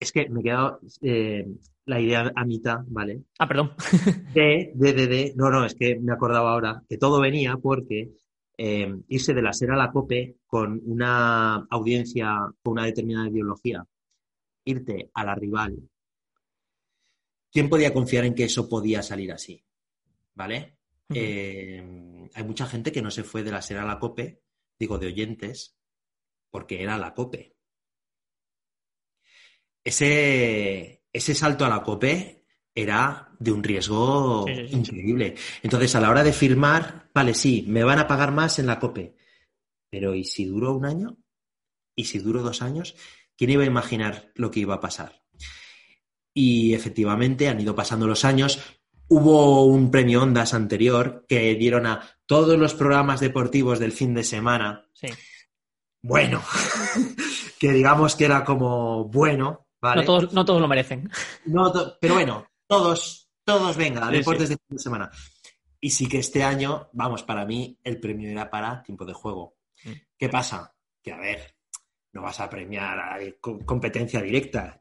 [0.02, 1.46] Es que me he quedado eh,
[1.86, 3.22] la idea a mitad, ¿vale?
[3.38, 3.72] Ah, perdón.
[4.34, 8.10] De, de, de, de- no, no, es que me acordaba ahora que todo venía porque
[8.58, 13.86] eh, irse de la SER a la COPE con una audiencia con una determinada ideología,
[14.64, 15.78] irte a la rival,
[17.52, 19.62] ¿quién podía confiar en que eso podía salir así?
[20.34, 20.78] ¿Vale?
[21.14, 24.40] Eh, hay mucha gente que no se fue de la SER a la COPE,
[24.78, 25.76] digo de oyentes,
[26.50, 27.51] porque era la COPE.
[29.84, 34.76] Ese, ese salto a la COPE era de un riesgo Sí, sí, sí, sí.
[34.76, 35.34] increíble.
[35.62, 38.78] Entonces, a la hora de firmar, vale, sí, me van a pagar más en la
[38.78, 39.16] COPE.
[39.90, 41.18] Pero ¿y si duró un año?
[41.94, 42.94] ¿Y si duró dos años?
[43.36, 45.22] ¿Quién iba a imaginar lo que iba a pasar?
[46.34, 48.58] Y efectivamente han ido pasando los años.
[49.08, 54.24] Hubo un premio Ondas anterior que dieron a todos los programas deportivos del fin de
[54.24, 54.88] semana.
[54.94, 55.08] Sí.
[56.00, 56.42] Bueno,
[57.58, 60.00] que digamos que era como bueno, ¿vale?
[60.02, 61.10] No, todos, no todos lo merecen.
[61.46, 65.10] No to- pero bueno, todos, todos venga, Sí, deportes de fin de semana.
[65.80, 69.56] Y sí que este año, vamos, para mí el premio era para tiempo de juego.
[69.84, 69.90] Mm.
[70.16, 70.72] ¿Qué pasa?
[71.02, 71.56] Que a ver,
[72.12, 74.78] no vas a premiar a co- competencia directa.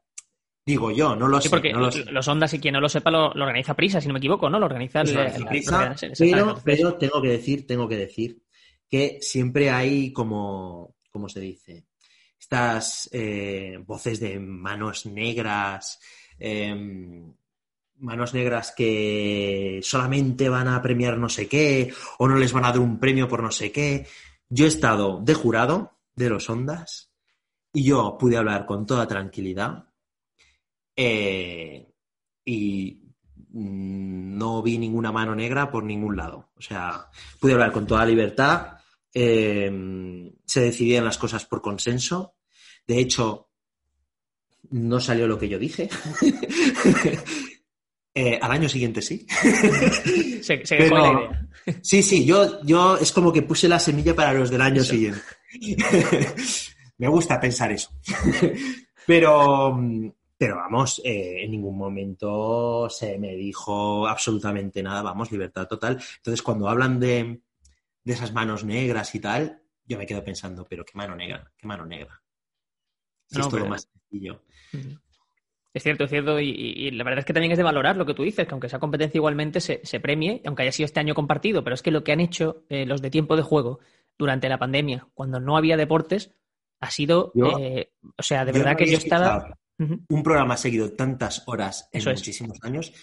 [0.64, 1.50] Digo yo, no lo Sí, sé.
[1.50, 2.06] porque no lo sé.
[2.12, 4.48] los Ondas, y quien no lo sepa, lo, lo organiza Prisa, si no me equivoco,
[4.48, 4.60] ¿no?
[4.60, 6.62] Lo organiza el- la- prisa, la pero, exactamente.
[6.64, 8.44] pero tengo que decir, tengo que decir
[8.88, 11.88] que siempre hay como, ¿cómo se dice?
[12.42, 16.00] Estas eh, voces de manos negras,
[16.40, 17.32] em,
[18.00, 22.72] manos negras que solamente van a premiar no sé qué, o no les van a
[22.72, 24.08] dar un premio por no sé qué.
[24.50, 27.14] Yo he estado de jurado de los Ondas
[27.72, 29.86] y yo pude hablar con toda tranquilidad
[30.96, 31.94] eh,
[32.44, 33.02] y
[33.54, 36.50] no vi ninguna mano negra por ningún lado.
[36.56, 37.08] O sea,
[37.40, 38.81] pude hablar con toda libertad,
[39.14, 39.72] eh,
[40.46, 42.36] se decidían las cosas por consenso.
[42.88, 43.50] De hecho,
[44.70, 45.90] no salió lo que yo dije.
[48.14, 49.26] Eh, al año siguiente sí.
[50.42, 51.50] se, se Pero, la idea.
[51.82, 55.22] Sí, sí, yo, yo es como que puse la semilla para los del año siguiente.
[56.98, 57.90] Me gusta pensar eso.
[59.08, 59.80] Pero,
[60.38, 66.02] pero vamos, eh, en ningún momento se me dijo absolutamente nada, vamos, libertad total.
[66.18, 67.42] Entonces, cuando hablan de,
[68.04, 71.68] de esas manos negras y tal, yo me quedo pensando, pero qué mano negra, qué
[71.68, 72.22] mano negra.
[73.28, 74.44] Si es todo más sencillo.
[75.74, 78.14] Es cierto, es cierto, y, la verdad es que también es de valorar lo que
[78.14, 81.64] tú dices, que aunque esa competencia igualmente se, premie, aunque haya sido este año compartido,
[81.64, 83.80] pero es que lo que han hecho eh, los de tiempo de juego
[84.18, 86.36] durante la pandemia, cuando no había deportes,
[86.82, 89.58] ha sido, eh, o sea, de verdad que yo estaba...
[89.78, 92.94] Un programa seguido tantas horas en muchísimos años,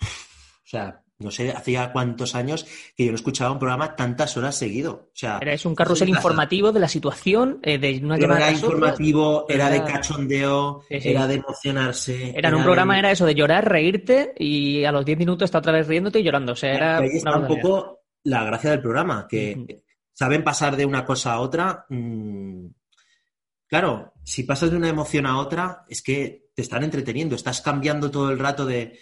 [0.00, 4.56] o sea, no sé, hacía cuántos años que yo no escuchaba un programa tantas horas
[4.56, 5.10] seguido.
[5.12, 9.44] O sea, era es un carrusel informativo de la situación, eh, de una Era informativo,
[9.48, 12.32] era, de cachondeo, era de emocionarse.
[12.34, 15.72] Era, un programa, era eso, de llorar, reírte y a los 10 minutos está otra
[15.72, 16.52] vez riéndote y llorando.
[16.52, 16.98] O sea, era.
[16.98, 19.82] Ahí está un poco la gracia del programa, que
[20.14, 21.84] saben pasar de una cosa a otra.
[21.90, 22.66] Mm,
[23.68, 28.10] claro, si pasas de una emoción a otra, es que te están entreteniendo, estás cambiando
[28.10, 28.98] todo el rato de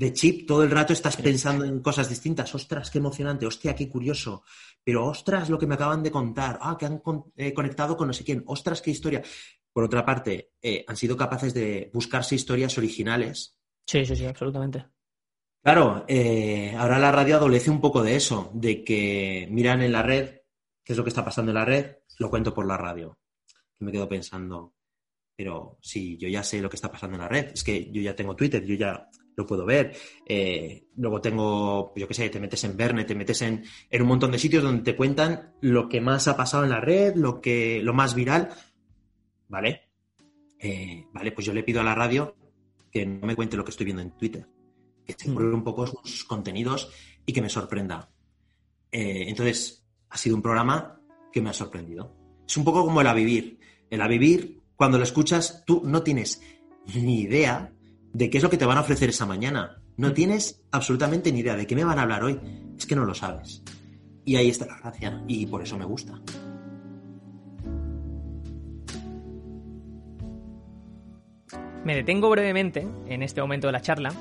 [0.00, 2.54] de chip, todo el rato estás pensando en cosas distintas.
[2.54, 4.44] Ostras, qué emocionante, hostia, qué curioso.
[4.82, 6.58] Pero ostras, lo que me acaban de contar.
[6.62, 7.02] Ah, que han
[7.36, 8.42] eh, conectado con no sé quién.
[8.46, 9.22] Ostras, qué historia.
[9.70, 13.58] Por otra parte, eh, han sido capaces de buscarse historias originales.
[13.86, 14.86] Sí, sí, sí, absolutamente.
[15.62, 20.02] Claro, eh, ahora la radio adolece un poco de eso, de que miran en la
[20.02, 20.40] red,
[20.82, 23.18] qué es lo que está pasando en la red, lo cuento por la radio.
[23.78, 24.72] Y me quedo pensando,
[25.36, 28.00] pero si yo ya sé lo que está pasando en la red, es que yo
[28.00, 29.96] ya tengo Twitter, yo ya lo puedo ver.
[30.26, 34.30] Eh, luego tengo, yo qué sé, te metes en Verne, te metes en, un montón
[34.30, 37.80] de sitios donde te cuentan lo que más ha pasado en la red, lo, que,
[37.82, 38.50] lo más viral.
[39.48, 39.88] ¿Vale?
[40.58, 42.36] Eh, vale, pues yo le pido a la radio
[42.90, 44.46] que no me cuente lo que estoy viendo en Twitter,
[45.06, 46.90] que se pruebe un poco sus contenidos
[47.24, 48.10] y que me sorprenda.
[48.92, 51.00] Eh, entonces, ha sido un programa
[51.32, 52.16] que me ha sorprendido.
[52.46, 53.58] Es un poco como el a vivir.
[53.88, 56.42] El a vivir, cuando lo escuchas, tú no tienes
[56.94, 57.72] ni idea
[58.12, 59.82] de qué es lo que te van a ofrecer esa mañana.
[59.96, 62.38] No tienes absolutamente ni idea de qué me van a hablar hoy.
[62.76, 63.62] Es que no lo sabes.
[64.24, 65.22] Y ahí está la gracia.
[65.26, 66.20] Y por eso me gusta.
[71.84, 74.12] Me detengo brevemente en este momento de la charla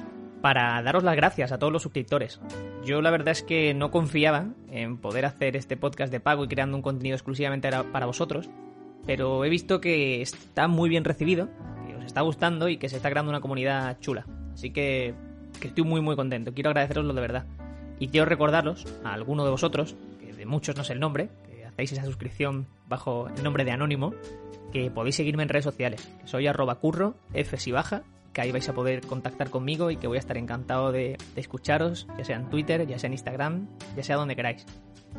[0.41, 2.39] para daros las gracias a todos los suscriptores.
[2.85, 6.47] Yo la verdad es que no confiaba en poder hacer este podcast de pago y
[6.47, 8.49] creando un contenido exclusivamente para vosotros,
[9.05, 11.49] pero he visto que está muy bien recibido
[12.09, 14.25] está gustando y que se está creando una comunidad chula.
[14.53, 15.13] Así que,
[15.61, 16.53] estoy muy muy contento.
[16.53, 17.45] Quiero agradeceroslo de verdad.
[17.99, 21.65] Y quiero recordaros a alguno de vosotros, que de muchos no sé el nombre, que
[21.65, 24.13] hacéis esa suscripción bajo el nombre de Anónimo,
[24.71, 26.09] que podéis seguirme en redes sociales.
[26.25, 30.07] soy arroba curro, f si baja, que ahí vais a poder contactar conmigo y que
[30.07, 33.67] voy a estar encantado de, de, escucharos, ya sea en Twitter, ya sea en Instagram,
[33.95, 34.65] ya sea donde queráis.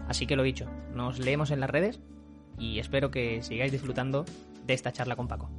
[0.09, 2.01] Así que lo dicho, nos leemos en las redes
[2.59, 4.25] y espero que sigáis disfrutando
[4.67, 5.51] de esta charla con Paco.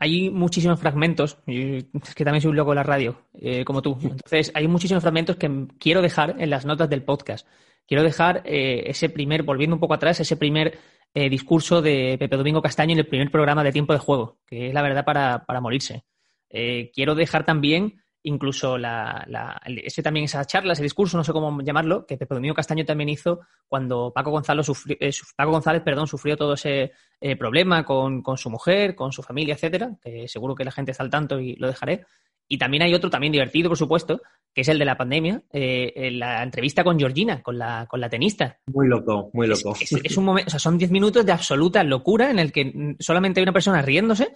[0.00, 3.98] Hay muchísimos fragmentos, es que también soy un loco de la radio, eh, como tú.
[4.02, 7.46] Entonces, hay muchísimos fragmentos que quiero dejar en las notas del podcast.
[7.86, 10.78] Quiero dejar eh, ese primer, volviendo un poco atrás, ese primer
[11.12, 14.68] eh, discurso de Pepe Domingo Castaño en el primer programa de Tiempo de Juego, que
[14.68, 16.04] es la verdad para, para morirse.
[16.48, 22.06] quiero dejar también incluso la, ese también esa charla, ese discurso, no sé cómo llamarlo,
[22.06, 26.36] que Pepe Domingo Castaño también hizo cuando Paco González, sufrió, eh, Paco González perdón, sufrió
[26.36, 30.72] todo ese eh, problema con, su mujer, con su familia, etcétera, que seguro que la
[30.72, 32.04] gente está al tanto y lo dejaré.
[32.46, 34.20] Y también hay otro, también divertido, por supuesto,
[34.52, 38.08] que es el de la pandemia, eh, la entrevista con Georgina, con la, con la
[38.08, 38.58] tenista.
[38.66, 39.76] Muy loco, muy loco.
[39.80, 43.38] Es, un momento, o sea, son 10 minutos de absoluta locura en el que solamente
[43.38, 44.34] hay una persona riéndose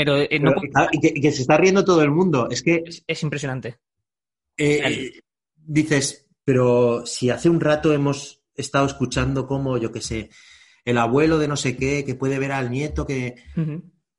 [0.00, 0.28] pero, eh,
[0.92, 2.48] y, que, se está riendo todo el mundo.
[2.50, 2.84] Es que.
[3.06, 3.80] Es, impresionante.
[4.56, 5.20] Eh,
[5.54, 10.30] dices, pero si hace un rato hemos estado escuchando como, yo qué sé,
[10.86, 13.34] el abuelo de no sé qué, que puede ver al nieto que,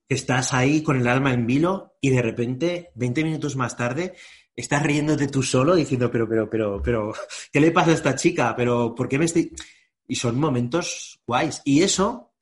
[0.08, 4.14] estás ahí con el alma en vilo y de repente, 20 minutos más tarde,
[4.56, 7.14] estás riéndote tú solo diciendo, pero, pero, pero, pero,
[7.52, 8.54] ¿qué le pasa a esta chica?
[8.56, 9.52] Pero, ¿por qué me estoy...?
[10.08, 11.64] Y son momentos guays.
[11.66, 12.36] Y eso,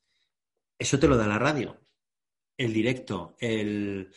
[0.78, 1.80] eso te lo da la radio
[2.60, 4.12] el directo, el,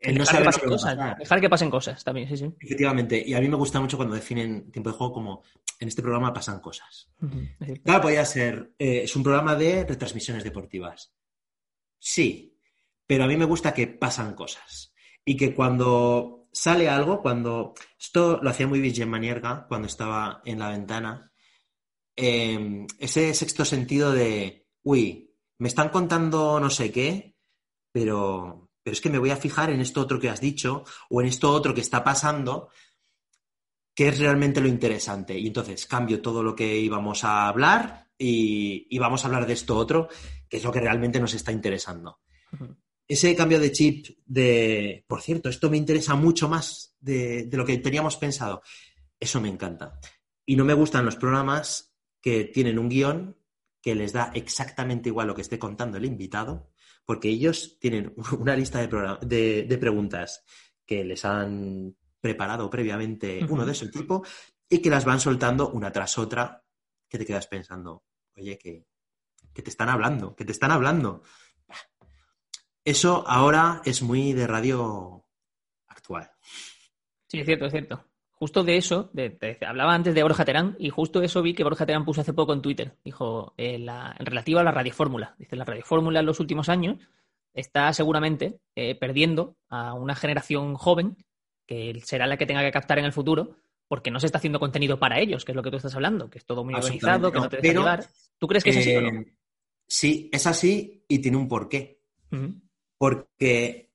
[0.00, 2.54] el no saber que cosas, dejar que pasen cosas también, sí, sí.
[2.60, 5.42] Efectivamente, y a mí me gusta mucho cuando definen tiempo de juego como
[5.80, 7.10] en este programa pasan cosas.
[7.84, 11.12] Claro, podría ser, eh, es un programa de retransmisiones deportivas.
[11.98, 12.56] Sí,
[13.06, 18.38] pero a mí me gusta que pasan cosas y que cuando sale algo, cuando esto
[18.40, 21.32] lo hacía muy bien Manierga cuando estaba en la ventana,
[22.14, 27.36] eh, ese sexto sentido de, uy, me están contando no sé qué,
[27.92, 31.20] pero, pero es que me voy a fijar en esto otro que has dicho o
[31.20, 32.70] en esto otro que está pasando,
[33.94, 35.38] que es realmente lo interesante.
[35.38, 39.76] Y entonces cambio todo lo que íbamos a hablar y, vamos a hablar de esto
[39.76, 40.08] otro,
[40.48, 42.20] que es lo que realmente nos está interesando.
[43.06, 47.64] Ese cambio de chip de, por cierto, esto me interesa mucho más de, de lo
[47.64, 48.62] que teníamos pensado,
[49.18, 49.98] eso me encanta.
[50.46, 53.36] Y no me gustan los programas que tienen un guion
[53.82, 56.69] que les da exactamente igual lo que esté contando el invitado,
[57.10, 60.44] porque ellos tienen una lista de, de, preguntas
[60.86, 64.24] que les han preparado previamente uno de ese tipo
[64.68, 66.64] y que las van soltando una tras otra,
[67.08, 68.04] que te quedas pensando,
[68.36, 68.86] oye, que,
[69.52, 71.24] que te están hablando, que te están hablando.
[72.84, 75.26] Eso ahora es muy de radio
[75.88, 76.30] actual.
[77.26, 78.09] Sí, es cierto, es cierto
[78.40, 79.10] justo de eso,
[79.66, 82.54] hablaba antes de Borja Terán, y justo eso vi que Borja Terán puso hace poco
[82.54, 82.96] en Twitter.
[83.04, 85.34] Dijo, eh, la, en relativo a la radiofórmula.
[85.38, 86.96] Dice, la radiofórmula en los últimos años
[87.52, 91.18] está seguramente eh, perdiendo a una generación joven,
[91.66, 93.56] que será la que tenga que captar en el futuro,
[93.88, 96.30] porque no se está haciendo contenido para ellos, que es lo que tú estás hablando,
[96.30, 98.06] que es todo muy organizado, que no te deja llevar.
[98.38, 99.20] ¿Tú crees que es así o no?
[99.20, 99.34] Eh,
[99.86, 102.00] sí, es así y tiene un porqué.
[102.96, 103.90] Porque,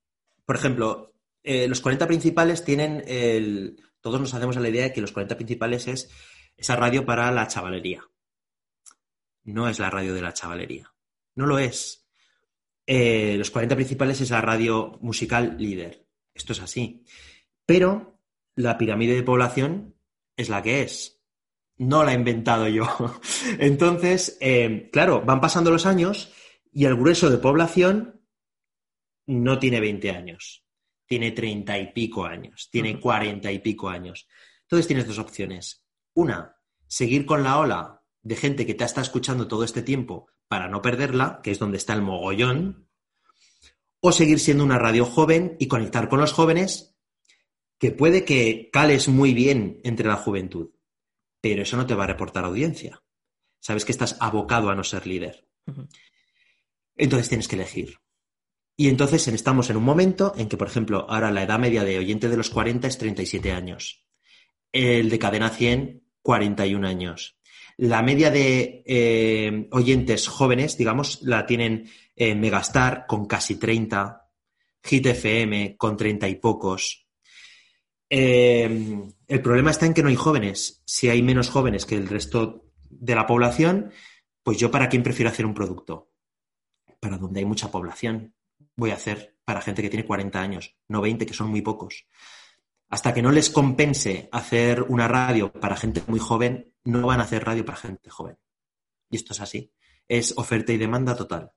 [0.45, 5.11] por ejemplo, los 40 principales tienen el, todos nos hacemos la idea de que los
[5.11, 6.11] 40 principales es
[6.55, 8.07] esa radio para la chavalería.
[9.45, 10.93] No es la radio de la chavalería.
[11.33, 12.07] No lo es.
[12.85, 16.05] Eh, los 40 principales es la radio musical líder.
[16.35, 17.03] Esto es así.
[17.65, 18.21] Pero
[18.53, 19.95] la pirámide de población
[20.37, 21.19] es la que es.
[21.77, 22.85] No la he inventado yo.
[23.57, 26.31] Entonces, eh, claro, van pasando los años
[26.71, 28.21] y el grueso de población
[29.25, 30.64] no tiene 20 años
[31.05, 34.27] tiene treinta y pico años, tiene cuarenta y pico años.
[34.61, 35.83] Entonces tienes dos opciones.
[36.13, 40.67] Una, seguir con la ola de gente que te está escuchando todo este tiempo para
[40.67, 42.89] no perderla, que es donde está el mogollón,
[43.99, 46.95] o seguir siendo una radio joven y conectar con los jóvenes,
[47.79, 50.71] que puede que cales muy bien entre la juventud,
[51.41, 53.03] pero eso no te va a reportar audiencia.
[53.59, 55.47] Sabes que estás abocado a no ser líder.
[56.95, 57.97] Entonces tienes que elegir.
[58.77, 61.97] Y entonces estamos en un momento en que, por ejemplo, ahora la edad media de
[61.97, 64.05] oyente de los 40 es 37 años.
[64.71, 67.37] El de cadena 100, 41 años.
[67.77, 74.29] La media de eh, oyentes jóvenes, digamos, la tienen Megastar con casi 30,
[74.83, 77.07] Hit FM con 30 y pocos.
[78.09, 80.81] Eh, el problema está en que no hay jóvenes.
[80.85, 83.91] Si hay menos jóvenes que el resto de la población,
[84.43, 86.11] pues yo para quién prefiero hacer un producto?
[86.99, 88.34] Para donde hay mucha población
[88.75, 92.07] voy a hacer para gente que tiene 40 años, no 20, que son muy pocos.
[92.89, 97.23] Hasta que no les compense hacer una radio para gente muy joven, no van a
[97.23, 98.37] hacer radio para gente joven.
[99.09, 99.71] Y esto es así.
[100.07, 101.51] Es oferta y demanda total.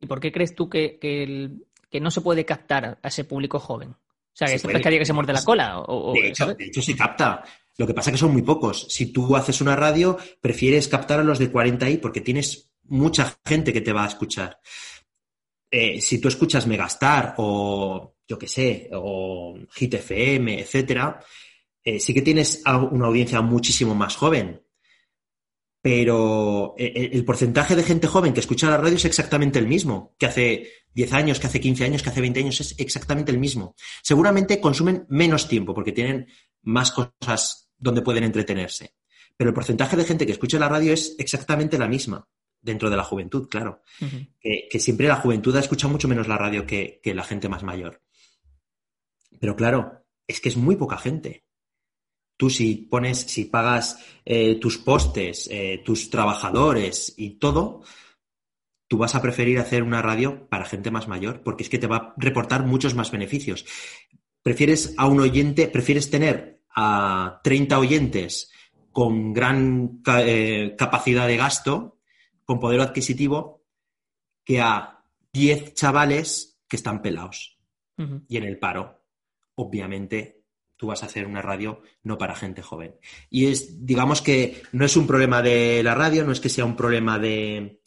[0.00, 3.90] ¿Y por qué crees tú que, que, no se puede captar a ese público joven?
[3.90, 5.80] O sea, que es pescadilla que se muerde la cola.
[5.80, 7.44] O, de, hecho, de, hecho, se capta.
[7.76, 8.86] Lo que pasa es que son muy pocos.
[8.88, 13.38] Si tú haces una radio, prefieres captar a los de 40 y porque tienes mucha
[13.44, 14.60] gente que te va a escuchar.
[15.76, 21.18] Eh, si tú escuchas Megastar o yo qué sé, o Hit FM, etcétera,
[21.82, 24.62] eh, sí que tienes una audiencia muchísimo más joven.
[25.82, 30.14] Pero eh, el porcentaje de gente joven que escucha la radio es exactamente el mismo,
[30.16, 33.38] que hace 10 años, que hace 15 años, que hace 20 años, es exactamente el
[33.38, 33.74] mismo.
[34.00, 36.28] Seguramente consumen menos tiempo porque tienen
[36.62, 38.94] más cosas donde pueden entretenerse.
[39.36, 42.28] Pero el porcentaje de gente que escucha la radio es exactamente la misma
[42.64, 43.82] dentro de la juventud, claro.
[44.40, 48.02] que, siempre la juventud ha escuchado mucho menos la radio que, la gente más mayor.
[49.38, 51.44] Pero claro, es que es muy poca gente.
[52.36, 57.82] Tú si pones, si pagas eh, tus postes, eh, tus trabajadores y todo,
[58.88, 61.86] tú vas a preferir hacer una radio para gente más mayor, porque es que te
[61.86, 63.64] va a reportar muchos más beneficios.
[64.42, 68.50] Prefieres a un oyente, prefieres tener a 30 oyentes
[68.90, 71.94] con gran eh, capacidad de gasto
[72.44, 73.64] con poder adquisitivo
[74.44, 75.02] que a
[75.32, 77.58] 10 chavales que están pelados
[78.28, 79.04] y en el paro.
[79.56, 80.42] Obviamente,
[80.76, 82.96] tú vas a hacer una radio no para gente joven.
[83.30, 86.64] Y es, digamos que no es un problema de la radio, no es que sea
[86.64, 87.80] un problema de,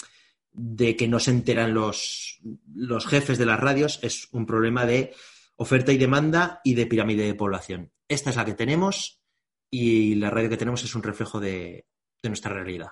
[0.52, 2.40] de que no se enteran los,
[2.74, 5.14] los jefes de las radios, es un problema de
[5.58, 7.92] oferta y demanda y de pirámide de población.
[8.08, 9.22] Esta es la que tenemos
[9.70, 11.86] y la radio que tenemos es un reflejo de
[12.24, 12.92] nuestra realidad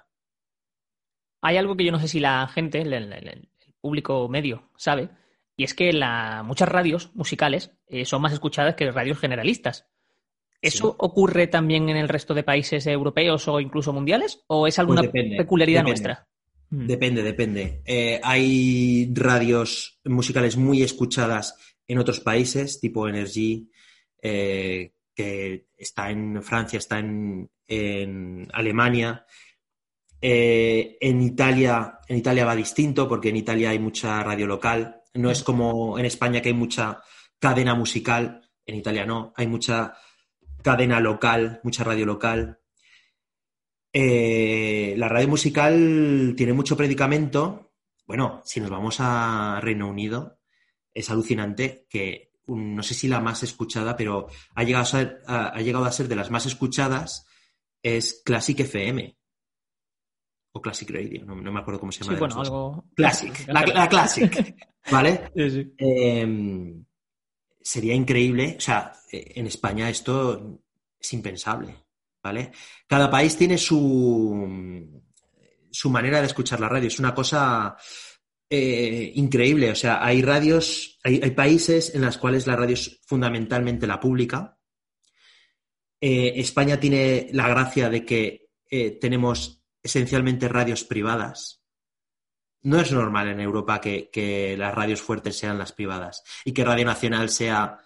[1.45, 3.47] hay algo que yo no sé si la gente, el,
[3.79, 5.09] público medio, sabe,
[5.55, 9.85] y es que la, muchas radios musicales eh, son más escuchadas que radios generalistas.
[10.59, 14.43] ¿Eso ocurre también en el resto de países europeos o incluso mundiales?
[14.47, 16.27] ¿O es alguna pues peculiaridad nuestra?
[16.71, 16.87] Mm.
[16.87, 17.83] Depende, depende.
[17.85, 21.55] Eh, hay radios musicales muy escuchadas
[21.87, 23.69] en otros países, tipo Energy,
[24.19, 29.27] eh, que está en Francia, está en, en Alemania.
[30.27, 35.03] Eh, en Italia, en Italia va distinto, porque en Italia hay mucha radio local.
[35.13, 36.99] No es como en España que hay mucha
[37.37, 38.41] cadena musical.
[38.65, 39.93] En Italia no, hay mucha
[40.63, 42.57] cadena local, mucha radio local.
[43.93, 47.73] Eh, la radio musical tiene mucho predicamento.
[48.07, 50.39] Bueno, si nos vamos a Reino Unido,
[50.91, 55.21] es alucinante que un- no sé si la más escuchada, pero ha llegado a ser,
[55.27, 57.27] ha, ha llegado a ser de las más escuchadas,
[57.83, 59.17] es Classic FM.
[60.57, 62.13] O Classic Radio, no, no me acuerdo cómo se llama.
[62.13, 62.85] Sí, bueno, algo.
[62.95, 64.55] Classic, la, la Classic,
[64.91, 65.29] ¿vale?
[65.35, 65.73] Sí, sí.
[65.77, 66.85] Eh,
[67.65, 70.61] sería increíble, o sea, eh, en España esto
[70.99, 71.75] es impensable,
[72.23, 72.51] ¿vale?
[72.87, 75.01] Cada país tiene su,
[75.71, 77.75] su manera de escuchar la radio, es una cosa
[78.47, 83.01] eh, increíble, o sea, hay radios, hay, hay países en los cuales la radio es
[83.07, 84.59] fundamentalmente la pública.
[85.99, 88.45] Eh, España tiene la gracia de que
[88.99, 91.61] tenemos esencialmente radios privadas.
[92.63, 96.85] No es normal en Europa que, las radios fuertes sean las privadas y que Radio
[96.85, 97.77] Nacional sea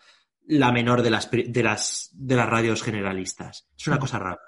[0.48, 3.68] la menor de las, de las, de las radios generalistas.
[3.78, 4.40] Es una cosa rara.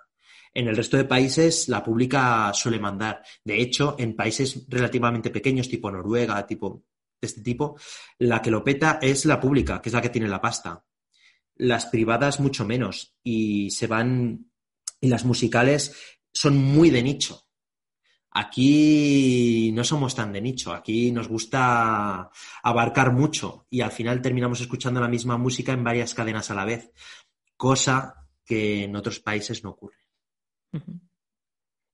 [0.54, 3.22] En el resto de países la pública suele mandar.
[3.44, 6.86] De hecho, en países relativamente pequeños, tipo Noruega, tipo
[7.20, 7.78] de este tipo,
[8.18, 10.86] la que lo peta es la pública, que es la que tiene la pasta.
[11.56, 14.52] Las privadas mucho menos y se van
[15.02, 15.94] y las musicales
[16.34, 17.42] son muy de nicho.
[18.34, 22.32] Aquí no somos tan de nicho, aquí nos gusta
[22.64, 26.64] abarcar mucho y al final terminamos escuchando la misma música en varias cadenas a la
[26.64, 26.94] vez,
[27.58, 29.98] cosa que en otros países no ocurre.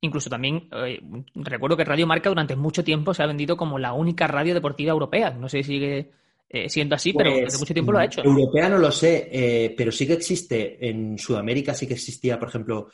[0.02, 1.02] Incluso también eh,
[1.34, 4.92] recuerdo que Radio Marca durante mucho tiempo se ha vendido como la única radio deportiva
[4.92, 5.32] europea.
[5.32, 6.12] No sé si sigue
[6.50, 8.24] eh, siendo así, pero Pues, durante mucho tiempo lo ha hecho.
[8.24, 8.30] ¿no?
[8.30, 10.88] Europea no lo sé, eh, pero sí que existe.
[10.88, 12.90] En Sudamérica sí que existía, por ejemplo,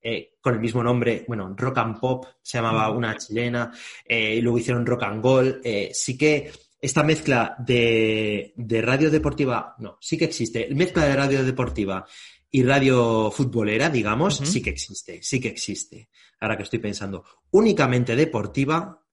[0.00, 3.72] eh, con el mismo nombre, bueno, Rock and Pop, se llamaba una chilena,
[4.04, 5.60] eh, y luego hicieron Rock and Gold.
[5.64, 10.68] eh, sí que esta mezcla de, de radio deportiva, no, sí que existe.
[10.74, 12.06] Mezcla de radio deportiva
[12.50, 16.08] y radio futbolera, digamos, sí que existe, sí que existe.
[16.40, 19.04] Ahora que estoy pensando, únicamente deportiva,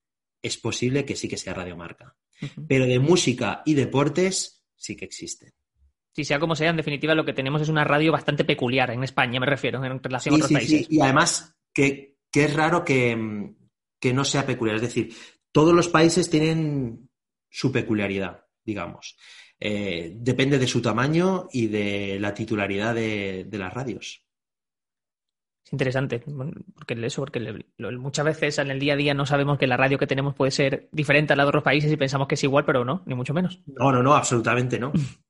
[0.42, 2.16] es posible que sí que sea Radio Marca.
[2.42, 2.68] Ujú.
[2.68, 5.54] Pero de música y deportes sí que existen.
[6.16, 9.04] Si sea como sea, en definitiva lo que tenemos es una radio bastante peculiar en
[9.04, 10.88] España, me refiero, en relación a Sí, otros sí, países.
[10.88, 10.96] sí.
[10.96, 13.54] Y además que, que es raro que,
[14.00, 14.78] que no sea peculiar.
[14.78, 15.14] Es decir,
[15.52, 17.10] todos los países tienen
[17.50, 19.18] su peculiaridad, digamos.
[19.60, 24.22] Eh, depende de su tamaño y de la titularidad de, de las radios.
[25.66, 26.20] Es interesante,
[26.76, 27.66] porque eso, porque
[27.98, 30.52] muchas veces en el día a día no sabemos que la radio que tenemos puede
[30.52, 33.16] ser diferente a la de otros países y pensamos que es igual, pero no, ni
[33.16, 33.62] mucho menos.
[33.66, 34.94] No, no, no, absolutamente no.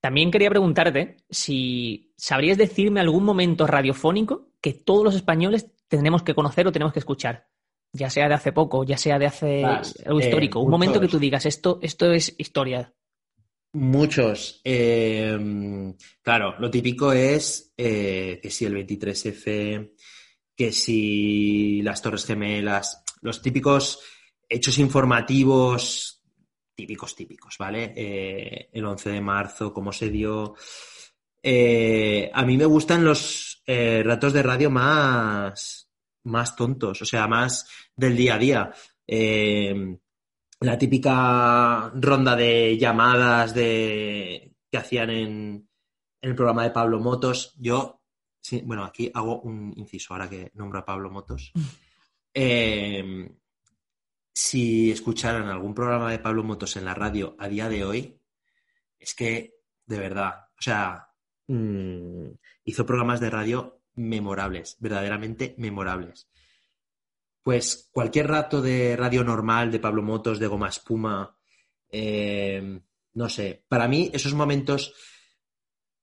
[0.00, 6.34] También quería preguntarte si sabrías decirme algún momento radiofónico que todos los españoles tenemos que
[6.34, 7.48] conocer o tenemos que escuchar.
[7.92, 10.60] Ya sea de hace poco, ya sea de hace algo eh, histórico.
[10.60, 12.94] Un momento que tú digas, esto, esto es historia.
[13.72, 14.60] Muchos.
[14.64, 19.92] Eh, claro, lo típico es eh, que si el 23F,
[20.56, 24.00] que si las Torres Gemelas, los típicos
[24.48, 26.19] hechos informativos
[26.80, 27.92] típicos, típicos, ¿vale?
[27.94, 30.54] Eh, el 11 de marzo, cómo se dio.
[31.42, 35.90] Eh, a mí me gustan los eh, ratos de radio más,
[36.24, 38.72] más tontos, o sea, más del día a día.
[40.62, 45.68] La típica ronda de llamadas de, que hacían en,
[46.20, 47.54] en el programa de Pablo Motos.
[47.58, 48.02] Yo,
[48.40, 51.52] sí, bueno, aquí hago un inciso ahora que nombro a Pablo Motos.
[52.32, 53.28] Eh,
[54.40, 58.18] si escucharan algún programa de Pablo Motos en la radio a día de hoy,
[58.98, 61.10] es que, de verdad, o sea,
[61.46, 62.28] mm,
[62.64, 66.26] hizo programas de radio memorables, verdaderamente memorables.
[67.42, 71.36] Pues cualquier rato de radio normal de Pablo Motos, de Goma Espuma,
[71.90, 72.80] eh,
[73.12, 74.94] no sé, para mí esos momentos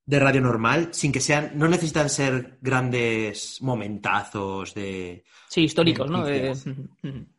[0.05, 6.23] de radio normal, sin que sean, no necesitan ser grandes momentazos de, Sí, históricos, ¿no?
[6.23, 6.53] De-.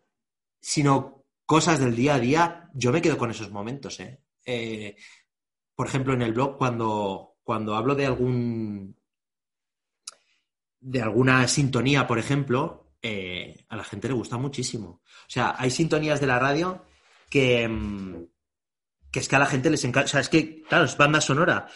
[0.69, 4.21] sino cosas del día a día, yo me quedo con esos momentos, ¿eh?
[4.45, 4.97] Eh,
[5.75, 8.95] por ejemplo, en el blog, cuando, cuando hablo de algún
[10.79, 15.01] de alguna sintonía, por ejemplo, eh, a la gente le gusta muchísimo.
[15.03, 16.85] O sea, hay sintonías de la radio
[17.31, 18.27] que, mm,
[19.11, 20.05] que es que a la gente les encanta.
[20.05, 21.67] O sea, es que, claro, es banda sonora.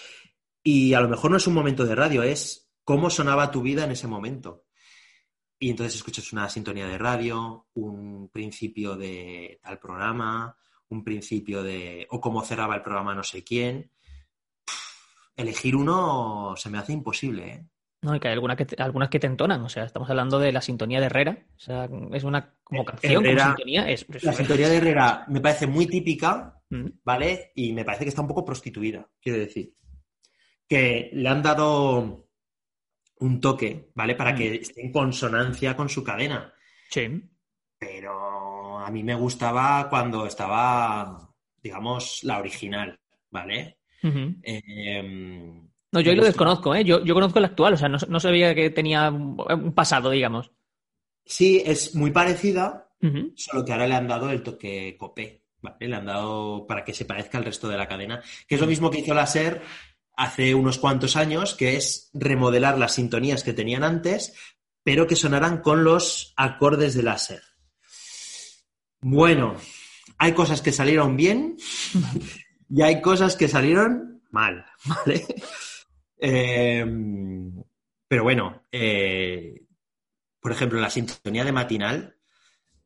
[0.62, 3.84] Y a lo mejor no es un momento de radio, es cómo sonaba tu vida
[3.84, 4.66] en ese momento.
[5.62, 10.56] Y entonces escuchas una sintonía de radio, un principio de tal programa,
[10.88, 12.06] un principio de...
[12.10, 13.90] o cómo cerraba el programa no sé quién.
[15.36, 17.66] elegir uno se me hace imposible, ¿eh?
[18.04, 19.62] No, y que hay algunas que, te, algunas que te entonan.
[19.62, 21.46] O sea, estamos hablando de la sintonía de Herrera.
[21.56, 23.88] O sea, es una como canción, Herrera, como sintonía.
[23.90, 26.86] Es, es- La sintonía de Herrera me parece muy típica, Mm.
[27.04, 27.52] ¿vale?
[27.54, 29.74] Y me parece que está un poco prostituida, quiero decir.
[30.66, 32.28] Que le han dado
[33.22, 34.14] un toque, ¿vale?
[34.14, 34.36] Para Mm.
[34.36, 36.52] que esté en consonancia con su cadena.
[36.90, 37.22] Sí.
[37.78, 41.30] Pero a mí me gustaba cuando estaba,
[41.62, 42.98] digamos, la original,
[43.30, 43.78] ¿vale?
[44.42, 45.02] Eh,
[45.92, 46.84] No, yo ahí lo desconozco, ¿eh?
[46.84, 50.50] Yo, yo conozco el actual, o sea, no, no sabía que tenía un pasado, digamos.
[51.24, 52.88] Sí, es muy parecida,
[53.36, 55.88] solo que ahora le han dado el toque copé, ¿vale?
[55.88, 58.66] Le han dado para que se parezca al resto de la cadena, que es lo
[58.66, 59.60] mismo que hizo la SER
[60.16, 64.34] hace unos cuantos años, que es remodelar las sintonías que tenían antes,
[64.82, 67.42] pero que sonaran con los acordes de la SER.
[69.00, 69.56] Bueno,
[70.18, 71.56] hay cosas que salieron bien
[72.68, 75.26] y hay cosas que salieron mal, ¿vale?
[76.18, 76.84] Eh,
[78.06, 79.64] pero bueno, eh,
[80.40, 82.16] por ejemplo, la sintonía de matinal,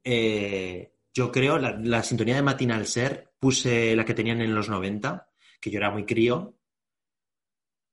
[0.05, 4.69] eh, yo creo, la, la sintonía de matinal ser, puse la que tenían en los
[4.69, 5.29] 90,
[5.61, 6.56] que yo era muy crío,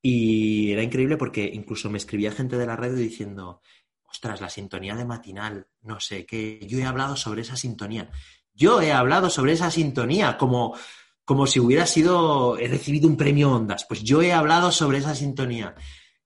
[0.06, 3.62] y era increíble porque incluso me escribía gente de la radio diciendo,
[4.04, 8.10] ostras, la sintonía de matinal, no sé qué, yo he hablado sobre esa sintonía.
[8.52, 10.76] Yo he hablado sobre esa sintonía como,
[11.24, 13.86] como si hubiera sido, he recibido un premio Ondas.
[13.88, 15.74] Pues yo he hablado sobre esa sintonía.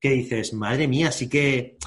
[0.01, 1.79] Que dices, madre mía, sí que,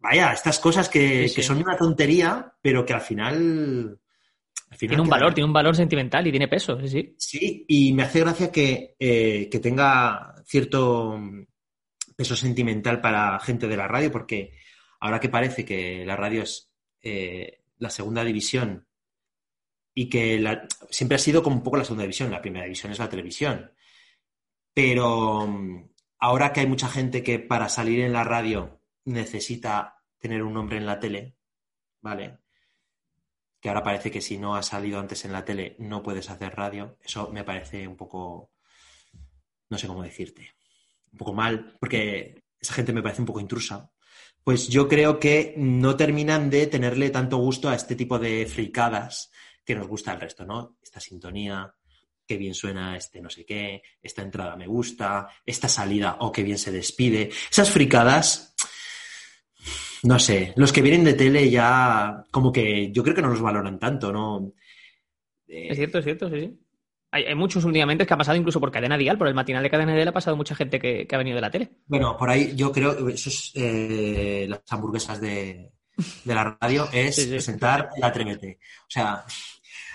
[0.00, 1.34] vaya, estas cosas que, Sí, sí.
[1.36, 4.00] que son una tontería, pero que al final...
[4.88, 7.14] final Tiene un valor, tiene un valor sentimental y tiene peso, sí, sí.
[7.18, 11.44] Sí, y me hace gracia que, eh, que tenga cierto mm,
[12.16, 14.52] peso sentimental para gente de la radio, porque
[15.00, 16.70] ahora que parece que la radio es
[17.02, 18.86] eh, la segunda división
[19.94, 22.92] y que la- siempre ha sido como un poco la segunda división, la primera división
[22.92, 23.72] es la televisión,
[24.74, 30.42] pero mm, ahora que hay mucha gente que para salir en la radio necesita tener
[30.42, 31.36] un nombre en la tele,
[32.00, 32.38] ¿vale?
[33.62, 36.52] Que ahora parece que si no has salido antes en la tele no puedes hacer
[36.56, 38.50] radio, eso me parece un poco,
[39.70, 40.50] no sé cómo decirte,
[41.12, 43.88] un poco mal, porque esa gente me parece un poco intrusa.
[44.42, 49.30] Pues yo creo que no terminan de tenerle tanto gusto a este tipo de fricadas
[49.64, 50.76] que nos gusta al resto, ¿no?
[50.82, 51.72] Esta sintonía,
[52.26, 56.42] qué bien suena este no sé qué, esta entrada me gusta, esta salida, o qué
[56.42, 57.30] bien se despide.
[57.48, 58.56] Esas fricadas,
[60.04, 63.40] no sé, los que vienen de tele ya como que yo creo que no los
[63.40, 64.52] valoran tanto, ¿no?
[65.48, 66.58] Eh, Es cierto, es cierto, sí, sí.
[67.14, 69.68] Hay, hay muchos últimamente que ha pasado incluso por Cadena Dial, por el matinal de
[69.70, 71.70] Cadena Dial ha pasado mucha gente que, que ha venido de la tele.
[71.86, 75.72] Bueno, por ahí yo creo que eso es eh, las hamburguesas de,
[76.24, 77.30] de la radio, es Sí, sí.
[77.30, 78.58] presentar el Atrévete.
[78.80, 79.24] O sea,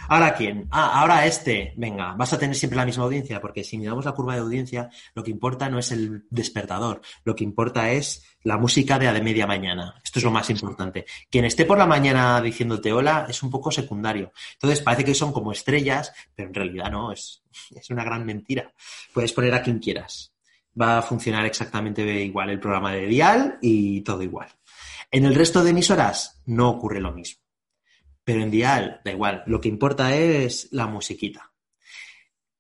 [0.07, 0.67] ¿ahora quién?
[0.71, 1.73] Ah, ahora este.
[1.77, 4.89] Venga, vas a tener siempre la misma audiencia, porque si miramos la curva de audiencia,
[5.13, 9.13] lo que importa no es el despertador, lo que importa es la música de a
[9.13, 9.95] de media mañana.
[10.03, 11.05] Esto es lo más importante.
[11.29, 14.31] Quien esté por la mañana diciéndote hola es un poco secundario.
[14.53, 17.43] Entonces parece que son como estrellas, pero en realidad no, es,
[17.75, 18.71] es una gran mentira.
[19.13, 20.31] Puedes poner a quien quieras
[20.79, 24.47] va a funcionar exactamente igual el programa de Dial y todo igual.
[25.11, 27.46] En el resto de emisoras no ocurre lo mismo.
[28.27, 31.49] Pero en Dial, da igual, lo que importa es la musiquita.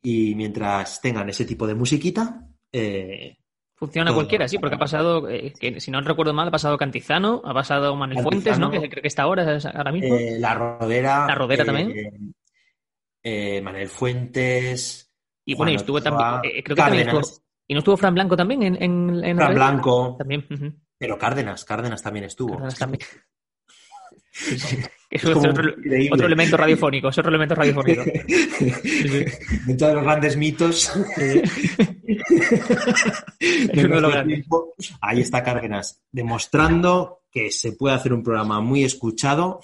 [0.01, 3.35] Y mientras tengan ese tipo de musiquita, eh,
[3.75, 4.19] Funciona Todo.
[4.19, 7.53] cualquiera, sí, porque ha pasado, eh, que, si no recuerdo mal, ha pasado Cantizano, ha
[7.53, 8.71] pasado Manuel Cantizano, Fuentes, ¿no?
[8.71, 10.15] Que creo que está ahora, es ahora mismo.
[10.15, 11.27] eh, La Rodera.
[11.27, 12.33] La Rodera también.
[13.61, 15.11] Manuel Fuentes.
[15.43, 18.37] y bueno, y estuvo Ochoa, también, creo que también estuvo, y no estuvo Fran Blanco
[18.37, 19.53] también en, en, en Fran?
[19.53, 20.15] Blanco.
[20.17, 20.45] También.
[20.97, 22.53] Pero Cárdenas, Cárdenas también estuvo.
[22.53, 23.01] Cárdenas también.
[24.37, 24.77] Sí, sí.
[25.09, 28.03] Es otro, elemento radiofónico, es otro elemento radiofónico.
[29.65, 30.91] Dentro de los grandes mitos.
[33.39, 34.35] Es uno de los nuestro grandes.
[34.39, 39.61] tiempo, Ahí está Cárdenas, demostrando que se puede hacer un programa muy escuchado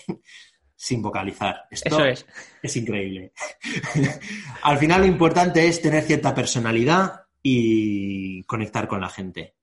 [0.75, 1.63] sin vocalizar.
[1.69, 2.25] Esto Eso es.
[2.61, 3.33] es increíble.
[4.61, 9.55] Al final lo importante es tener cierta personalidad y conectar con la gente.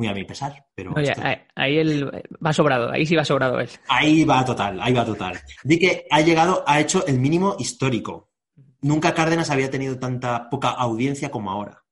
[0.00, 2.10] Muy a mi pesar, pero Oye, esto- ahí, ahí él
[2.44, 3.68] va sobrado, ahí sí va sobrado él.
[3.86, 5.38] ahí va total, ahí va total.
[5.62, 8.30] Di que ha llegado, ha hecho el mínimo histórico.
[8.80, 11.84] Nunca Cárdenas había tenido tanta poca audiencia como ahora.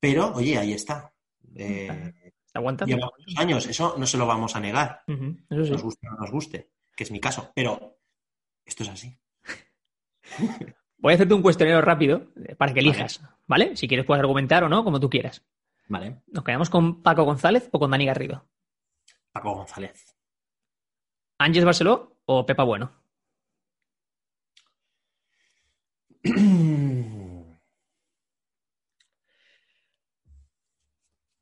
[0.00, 1.14] Pero, oye, ahí está.
[1.54, 2.12] Eh,
[2.44, 2.92] ¿Está aguantando?
[2.96, 5.02] lleva muchos años, eso no se lo vamos a negar.
[5.06, 5.70] Eso sí.
[5.70, 7.52] Nos guste o no nos guste, que es mi caso.
[7.54, 7.96] Pero
[8.66, 9.16] esto es así.
[10.98, 13.76] Voy a hacerte un cuestionario rápido eh, para que elijas, ¿vale?
[13.76, 15.44] Si quieres puedes argumentar o no, como tú quieras.
[15.88, 16.22] Vale.
[16.28, 18.48] ¿Nos quedamos con Paco González o con Dani Garrido?
[19.32, 20.14] Paco González.
[21.38, 22.92] ¿Ángeles Barceló o Pepa Bueno?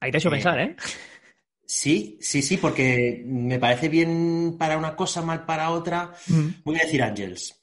[0.00, 0.76] Ahí te he hecho Eh, pensar, ¿eh?
[1.64, 6.12] Sí, sí, sí, porque me parece bien para una cosa, mal para otra.
[6.64, 7.62] Voy a decir Ángels.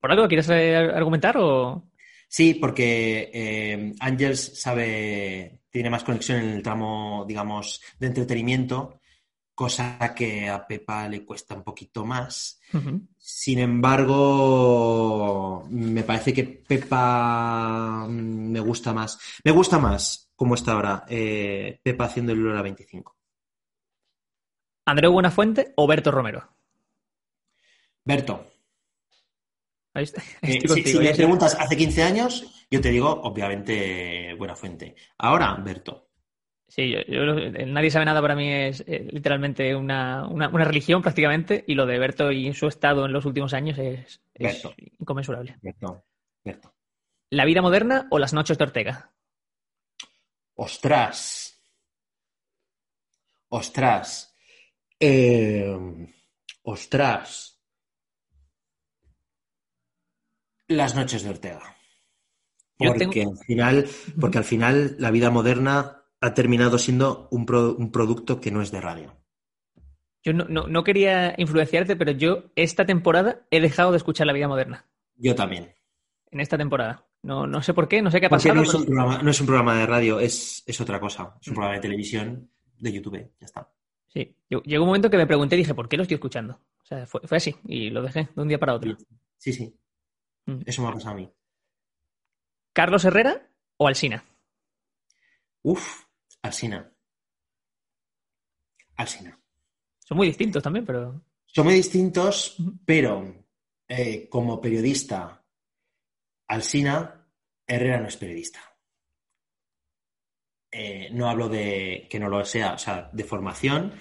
[0.00, 1.88] ¿Por algo quieres eh, argumentar o...?
[2.28, 9.00] Sí, porque eh, Ángels sabe, tiene más conexión en el tramo, digamos, de entretenimiento,
[9.54, 12.60] cosa que a Pepa le cuesta un poquito más.
[13.16, 14.06] Sin embargo,
[15.70, 19.18] me parece que Pepa mm, me gusta más.
[19.44, 23.16] Me gusta más, como está ahora, eh, Pepa haciendo el Lola 25.
[24.86, 26.48] ¿Andreu Buenafuente o Berto Romero?
[28.04, 28.49] Berto,
[29.94, 34.94] Ahí está- eh, si, me preguntas hace 15 años, yo te digo, obviamente, Buena Fuente.
[35.18, 36.08] Ahora, Berto.
[36.68, 40.48] Sí, yo- yo lo- el Nadie sabe nada para mí es eh, literalmente una, una-
[40.48, 44.20] una religión prácticamente y lo de Berto y su estado en los últimos años es,
[44.34, 44.74] es Berto.
[44.98, 45.56] inconmensurable.
[45.60, 46.04] Berto.
[46.44, 46.72] Berto.
[47.30, 49.12] ¿La vida moderna o las noches de Ortega?
[50.54, 51.60] Ostras.
[53.48, 54.36] Ostras.
[55.00, 55.76] Eh,
[56.62, 57.49] ostras.
[60.70, 61.76] Las noches de Ortega.
[62.78, 63.86] Porque tengo- al final,
[64.20, 68.62] porque al final la vida moderna ha terminado siendo un, pro- un producto que no
[68.62, 69.16] es de radio.
[70.22, 74.32] Yo no, no- no quería influenciarte, pero yo esta temporada he dejado de escuchar la
[74.32, 74.86] vida moderna.
[75.16, 75.74] Yo también.
[76.30, 77.04] En esta temporada.
[77.22, 78.54] No, no sé por qué, no sé qué ha Porque pasado.
[78.54, 81.36] no es, pero- un programa, no es un programa de radio, es, es otra cosa.
[81.40, 83.68] Es un programa de televisión, de YouTube, ya está.
[84.06, 86.54] Sí, Llegó- llegó un momento que me pregunté y dije, ¿por qué lo estoy escuchando?
[86.82, 88.96] O sea, fue, fue así y lo dejé de un día para otro.
[89.36, 89.74] Sí, sí.
[90.50, 90.62] Mm.
[90.66, 91.32] Eso me ha pasado a mí.
[92.72, 94.24] ¿Carlos Herrera o Alsina?
[95.62, 96.04] Uf,
[96.42, 96.92] Alsina.
[98.96, 99.38] Alsina.
[99.98, 101.24] Son muy distintos también, pero.
[101.46, 103.46] Son muy distintos, pero
[103.88, 105.44] eh, como periodista,
[106.48, 107.28] Alsina,
[107.66, 108.60] Herrera no es periodista.
[110.72, 113.94] Eh, no hablo de que no lo sea, o sea, de formación,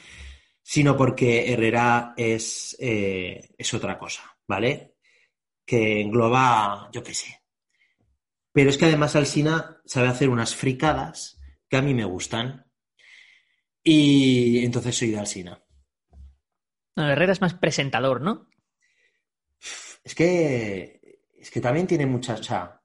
[0.61, 4.97] sino porque Herrera es, eh, es otra cosa, ¿vale?
[5.69, 7.43] Que engloba, yo qué sé.
[8.51, 11.39] Pero es que además Alsina sabe hacer unas fricadas
[11.69, 12.65] que a mí me gustan.
[13.83, 15.63] Y entonces soy de Alsina.
[16.95, 18.49] No, Herrera es más presentador, ¿no?
[20.03, 22.81] Es que, es que también tiene muchas, o sea,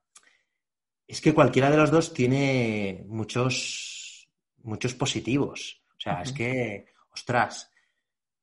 [1.07, 4.28] es que cualquiera de los dos tiene muchos,
[4.59, 5.82] muchos positivos.
[5.97, 7.70] O sea, es que, ostras.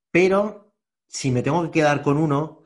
[0.10, 0.74] Pero
[1.06, 2.61] si me tengo que quedar con uno,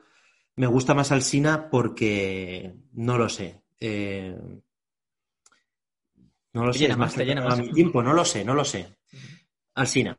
[0.56, 3.62] me gusta más Alsina porque no lo sé.
[3.80, 4.36] eh,
[6.52, 7.58] no lo Te sé, llena más, te llena cercano a más.
[7.58, 8.96] mi tiempo, no lo sé, no lo sé.
[9.74, 10.18] Alsina.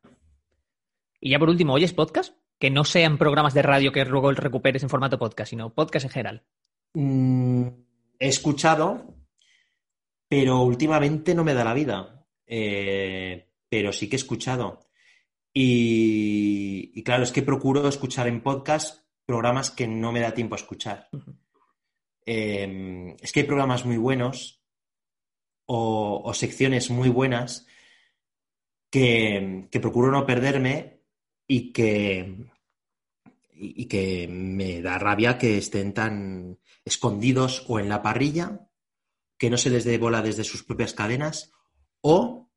[1.20, 2.36] Y ya por último, ¿oyes podcast?
[2.60, 6.12] Que no sean programas de radio que luego recuperes en formato podcast, sino podcast en
[6.12, 6.46] general.
[6.94, 7.68] Mm,
[8.20, 9.16] he escuchado,
[10.28, 12.26] pero últimamente no me da la vida.
[12.46, 14.80] Eh, pero sí que he escuchado.
[15.54, 20.56] Y, y claro, es que procuro escuchar en podcast programas que no me da tiempo
[20.56, 21.10] a escuchar.
[22.26, 24.62] Eh, es que hay programas muy buenos
[25.66, 27.68] o, o secciones muy buenas
[28.90, 31.04] que, que procuro no perderme
[31.48, 32.52] y que,
[33.54, 38.68] y, que me da rabia que estén tan escondidos o en la parrilla,
[39.38, 41.52] que no se les dé bola desde sus propias cadenas,
[42.02, 42.50] o,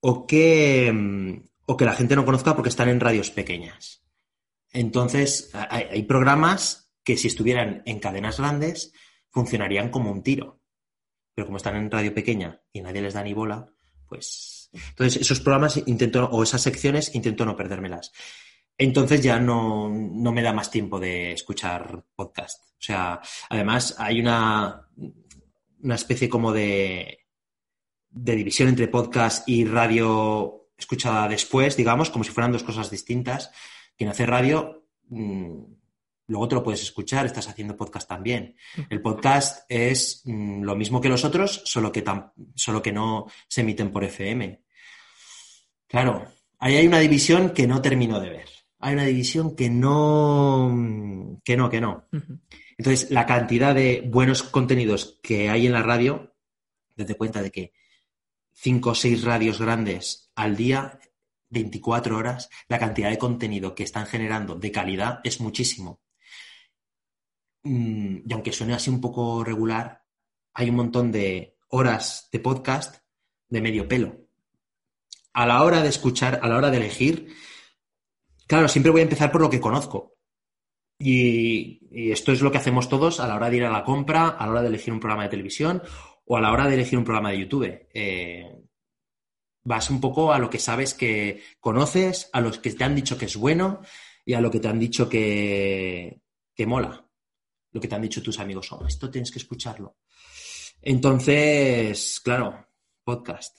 [0.00, 4.03] o, que, o que la gente no conozca porque están en radios pequeñas.
[4.74, 8.92] Entonces, hay, programas que si estuvieran en cadenas grandes
[9.30, 10.60] funcionarían como un tiro.
[11.34, 13.72] Pero como están en radio pequeña y nadie les da ni bola,
[14.06, 14.70] pues...
[14.72, 18.12] Entonces, esos programas intento, o esas secciones intento no perdérmelas.
[18.76, 22.64] Entonces ya no, no me da más tiempo de escuchar podcast.
[22.70, 24.88] O sea, además hay una,
[25.80, 27.20] una especie como de,
[28.10, 33.52] de división entre podcast y radio escuchada después, digamos, como si fueran dos cosas distintas.
[33.96, 35.62] Quien hace radio, mmm,
[36.26, 38.56] luego te lo puedes escuchar, estás haciendo podcast también.
[38.88, 42.04] El podcast es mmm, lo mismo que los otros, solo que,
[42.54, 44.62] solo que no se emiten por FM.
[45.86, 46.26] Claro,
[46.58, 48.48] ahí hay una división que no termino de ver.
[48.80, 52.06] Hay una división que no, que no, que no.
[52.76, 56.34] Entonces, la cantidad de buenos contenidos que hay en la radio,
[56.96, 57.72] date cuenta de que
[58.52, 60.98] cinco o seis radios grandes al día,
[61.54, 66.00] 24 horas, la cantidad de contenido que están generando de calidad es muchísimo.
[67.62, 70.02] Mm, Y aunque suene así un poco regular,
[70.52, 73.02] hay un montón de horas de podcast
[73.48, 74.28] de medio pelo.
[75.32, 77.34] A la hora de escuchar, a la hora de elegir,
[78.46, 80.14] claro, siempre voy a empezar por lo que conozco.
[80.98, 81.80] Y,
[82.12, 84.46] esto es lo que hacemos todos a la hora de ir a la compra, a
[84.46, 85.82] la hora de elegir un programa de televisión
[86.26, 87.88] o a la hora de elegir un programa de YouTube.
[87.92, 88.63] Eh,
[89.64, 93.18] vas un poco a lo que sabes que conoces, a los que te han dicho
[93.18, 93.80] que es bueno
[94.24, 96.20] y a lo que te han dicho que,
[96.54, 97.00] que mola.
[97.72, 99.96] Lo que te han dicho tus amigos, oh, esto tienes que escucharlo.
[100.80, 102.68] Entonces, claro,
[103.02, 103.58] podcast.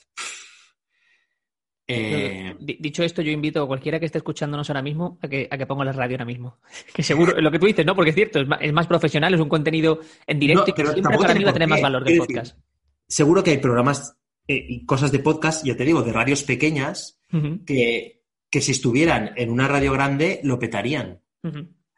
[1.88, 2.56] Eh...
[2.60, 5.66] Dicho esto, yo invito a cualquiera que esté escuchándonos ahora mismo a que, a que
[5.68, 6.60] ponga la radio ahora mismo.
[6.94, 7.96] Que seguro, lo que tú dices, ¿no?
[7.96, 10.74] Porque es cierto, es más, es más profesional, es un contenido en directo No, y
[10.74, 12.58] que siempre para mí va a tener más valor de decir, podcast.
[13.08, 14.16] Seguro que hay programas
[14.48, 17.20] eh, y cosas de podcast, ya te digo, de radios pequeñas,
[17.66, 21.22] que, que si estuvieran en una radio grande lo petarían.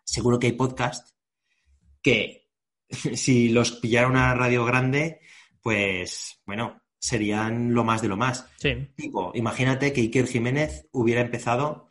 [0.04, 1.16] Seguro que hay podcast
[2.02, 2.50] que
[2.89, 5.20] si los pillara una radio grande,
[5.62, 8.48] pues bueno, serían lo más de lo más.
[8.58, 8.89] Sí.
[8.95, 11.89] Tipo, imagínate que Iker Jiménez hubiera empezado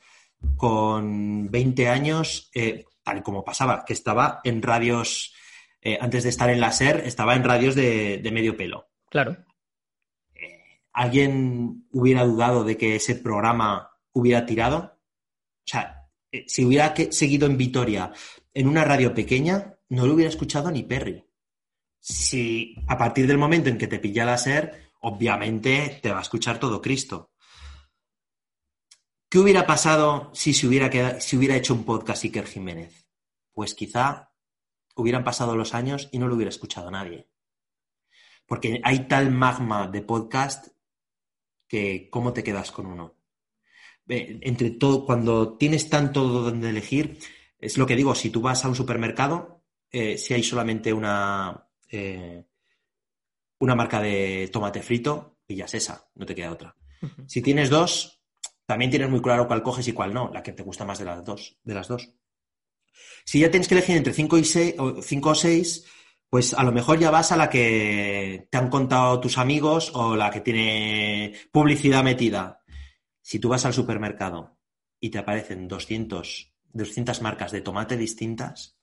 [0.56, 5.34] con 20 años, eh, tal como pasaba, que estaba en radios,
[5.80, 8.88] eh, antes de estar en la SER, estaba en radios de, de medio pelo.
[9.10, 9.36] Claro.
[10.96, 14.78] ¿Alguien hubiera dudado de que ese programa hubiera tirado?
[14.78, 18.14] O sea, eh, si hubiera seguido en Vitoria
[18.54, 21.22] en una radio pequeña, no lo hubiera escuchado ni Perry.
[22.00, 26.22] Si a partir del momento en que te pilla la SER, obviamente te va a
[26.22, 27.30] escuchar todo Cristo.
[29.28, 33.06] ¿Qué hubiera pasado si se hubiera, si hubiera hecho un podcast Iker Jiménez?
[33.52, 34.32] Pues quizá
[34.94, 37.28] hubieran pasado los años y no lo hubiera escuchado nadie.
[38.46, 40.68] Porque hay tal magma de podcast
[41.68, 43.14] que cómo te quedas con uno.
[44.08, 47.18] Eh, Entre todo, cuando tienes tanto donde elegir,
[47.58, 51.68] es lo que digo, si tú vas a un supermercado, eh, si hay solamente una,
[51.90, 52.44] eh,
[53.58, 56.76] una marca de tomate frito, pillas esa, no te queda otra.
[57.26, 58.20] Si tienes dos,
[58.66, 61.04] también tienes muy claro cuál coges y cuál no, la que te gusta más de
[61.04, 61.58] las dos.
[61.62, 62.12] De las dos.
[63.24, 65.84] Si ya tienes que elegir entre 5 y seis, o, cinco o 6,
[66.28, 70.16] pues a lo mejor ya vas a la que te han contado tus amigos o
[70.16, 72.62] la que tiene publicidad metida.
[73.22, 74.58] Si tú vas al supermercado
[75.00, 78.76] y te aparecen 200, 200 marcas de tomate distintas,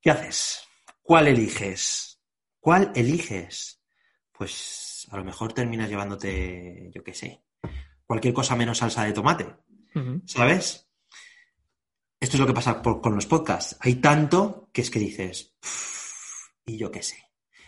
[0.00, 0.62] ¿qué haces?
[1.02, 2.20] ¿Cuál eliges?
[2.60, 3.80] ¿Cuál eliges?
[4.32, 7.42] Pues a lo mejor terminas llevándote, yo qué sé,
[8.04, 9.46] cualquier cosa menos salsa de tomate.
[10.26, 10.88] ¿Sabes?
[12.20, 13.76] Esto es lo que pasa por- con los podcasts.
[13.80, 16.05] Hay tanto que es que dices, "Uf,
[16.66, 17.16] y yo qué sé.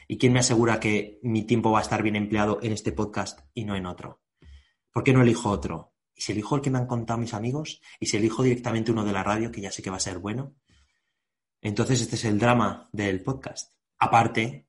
[0.08, 3.40] ¿Y quién me asegura que mi tiempo va a estar bien empleado en este podcast
[3.54, 4.22] y no en otro?
[4.92, 5.94] ¿Por qué no elijo otro?
[6.14, 7.80] ¿Y si elijo el que me han contado mis amigos?
[8.00, 10.18] ¿Y si elijo directamente uno de la radio, que ya sé que va a ser
[10.18, 10.56] bueno?
[11.60, 13.72] Entonces este es el drama del podcast.
[13.98, 14.66] Aparte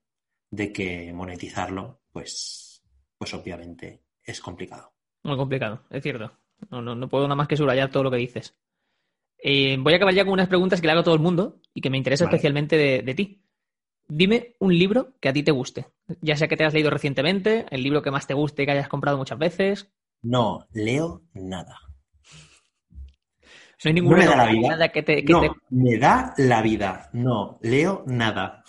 [0.50, 2.82] de que monetizarlo, pues,
[3.18, 4.92] pues obviamente es complicado.
[5.24, 6.32] Muy complicado, es cierto.
[6.70, 8.54] No, no, no puedo nada más que subrayar todo lo que dices.
[9.38, 11.60] Eh, voy a acabar ya con unas preguntas que le hago a todo el mundo
[11.72, 12.36] y que me interesa Vale.
[12.36, 13.42] especialmente de, de ti.
[14.10, 15.86] Dime un libro que a ti te guste.
[16.20, 18.88] Ya sea que te has leído recientemente, el libro que más te guste, que hayas
[18.88, 19.88] comprado muchas veces.
[20.22, 21.78] No leo nada.
[23.82, 24.68] No hay ninguna me da la vida.
[24.68, 25.24] nada que te...
[25.24, 27.08] que no, te- me da la vida.
[27.12, 28.62] No, leo nada.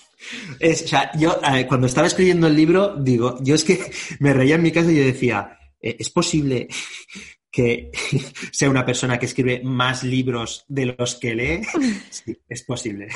[0.60, 1.36] Es, o sea, yo
[1.68, 3.80] cuando estaba escribiendo el libro, digo, yo es que
[4.20, 6.68] me reía en mi casa y yo decía, eh, ¿es posible
[7.52, 7.92] que
[8.52, 11.62] sea una persona que escribe más libros de los que lee?
[12.12, 13.08] Sí, es posible.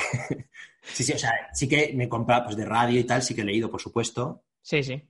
[0.92, 3.42] Sí, sí, o sea, sí que me compra pues de radio y tal, sí que
[3.42, 5.02] he leído, por supuesto, Sí, sí.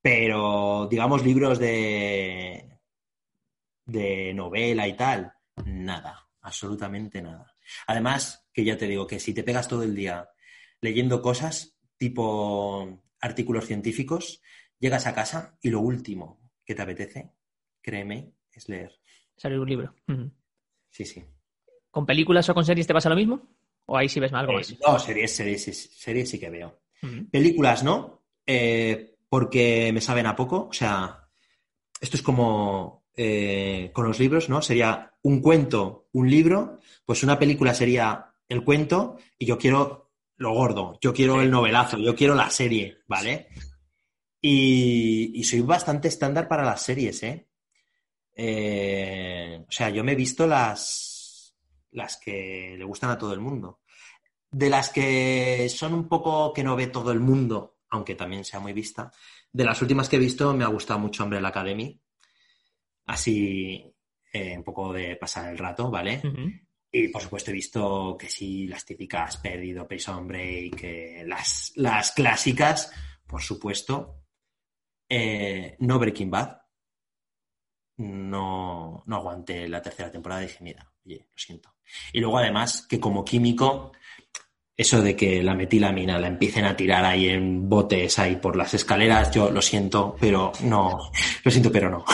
[0.00, 2.78] pero digamos libros de
[3.84, 5.32] de novela y tal,
[5.66, 7.54] nada, absolutamente nada.
[7.86, 10.28] Además, que ya te digo que si te pegas todo el día
[10.80, 14.42] leyendo cosas tipo artículos científicos,
[14.78, 17.32] llegas a casa y lo último que te apetece,
[17.80, 19.00] créeme, es leer.
[19.36, 19.94] Salir un libro.
[20.90, 21.24] Sí, sí.
[21.90, 23.42] ¿Con películas o con series te pasa lo mismo?
[23.86, 24.76] ¿O ahí sí ves algo Eh, más?
[24.86, 26.80] no, series, series, sí- series sí que veo.
[27.30, 30.68] Películas no, eh, porque me saben a poco.
[30.68, 31.28] O sea,
[32.00, 34.62] esto es como eh, con los libros, ¿no?
[34.62, 40.52] Sería un cuento, un libro, pues una película sería el cuento y yo quiero lo
[40.54, 43.48] gordo, yo quiero el novelazo, yo quiero la serie, ¿vale?
[44.40, 47.48] Y, y soy bastante estándar para las series, ¿eh?
[48.34, 51.11] Eh, O sea, yo me he visto las,
[51.92, 53.80] las que le gustan a todo el mundo.
[54.50, 58.60] De las que son un poco que no ve todo el mundo, aunque también sea
[58.60, 59.10] muy vista,
[59.50, 62.00] de las últimas que he visto me ha gustado mucho Umbrella Academy.
[63.06, 63.94] Así,
[64.32, 66.20] eh, un poco de pasar el rato, ¿vale?
[66.90, 72.92] Y por supuesto he visto que sí, las típicas Perdido, Prison Break, las, las clásicas,
[73.26, 74.24] por supuesto.
[75.08, 76.58] Eh, no Breaking Bad.
[77.96, 81.74] no, no aguanté la tercera temporada y dije, mira, oye, lo siento.
[82.12, 83.92] Y luego además que como químico,
[84.76, 88.74] eso de que la metilamina la empiecen a tirar ahí en botes ahí por las
[88.74, 91.10] escaleras, yo lo siento, pero no,
[91.44, 92.04] lo siento, pero no.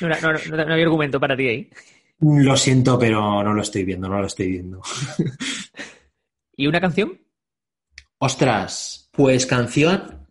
[0.00, 1.70] No, no, no, no había argumento para ti ahí.
[2.20, 4.80] Lo siento, pero no lo estoy viendo, no lo estoy viendo.
[6.56, 7.20] ¿Y una canción?
[8.18, 10.26] Ostras, pues canción.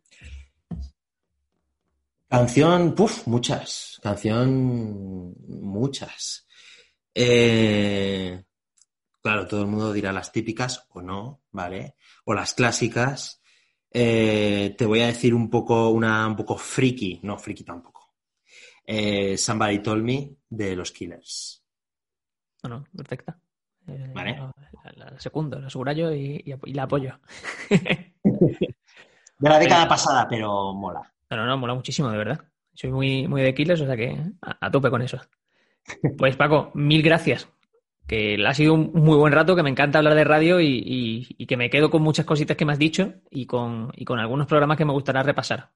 [2.27, 3.99] Canción, puf, muchas.
[4.01, 6.47] Canción, muchas.
[7.15, 8.43] Eh,
[9.21, 11.95] claro, todo el mundo dirá las típicas o no, ¿vale?
[12.25, 13.41] O las clásicas.
[13.91, 18.15] Eh, te voy a decir un poco, una un poco friki, no friki tampoco.
[18.85, 21.63] Eh, Somebody Told Me de los Killers.
[22.61, 23.39] Bueno, perfecta.
[23.87, 24.37] Eh, Vale.
[24.95, 27.19] La, la segundo, la subrayo y, y, y la apoyo.
[28.23, 31.01] De la década pasada, pero mola.
[31.29, 32.45] No, no, no, mola muchísimo, de verdad.
[32.73, 35.19] Soy muy, muy de Killers, o sea que a, a tope con eso.
[36.17, 37.49] Pues Paco, mil gracias.
[38.07, 41.27] Que ha sido un muy buen rato, que me encanta hablar de radio y, y-
[41.37, 44.19] y que me quedo con muchas cositas que me has dicho y con, y con
[44.19, 45.71] algunos programas que me gustaría repasar.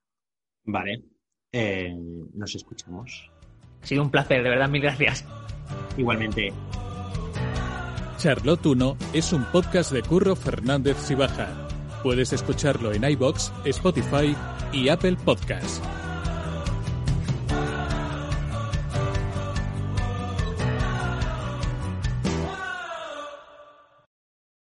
[0.65, 1.03] Vale.
[1.53, 1.95] Eh,
[2.33, 3.31] nos escuchamos.
[3.81, 5.25] Ha sido un placer, de verdad, mil gracias.
[5.97, 6.51] Igualmente.
[8.17, 11.47] Charlotte 1 es un podcast de Curro Fernández Sibaja.
[12.03, 14.35] Puedes escucharlo en iBox, Spotify
[14.73, 15.81] y Apple Podcasts.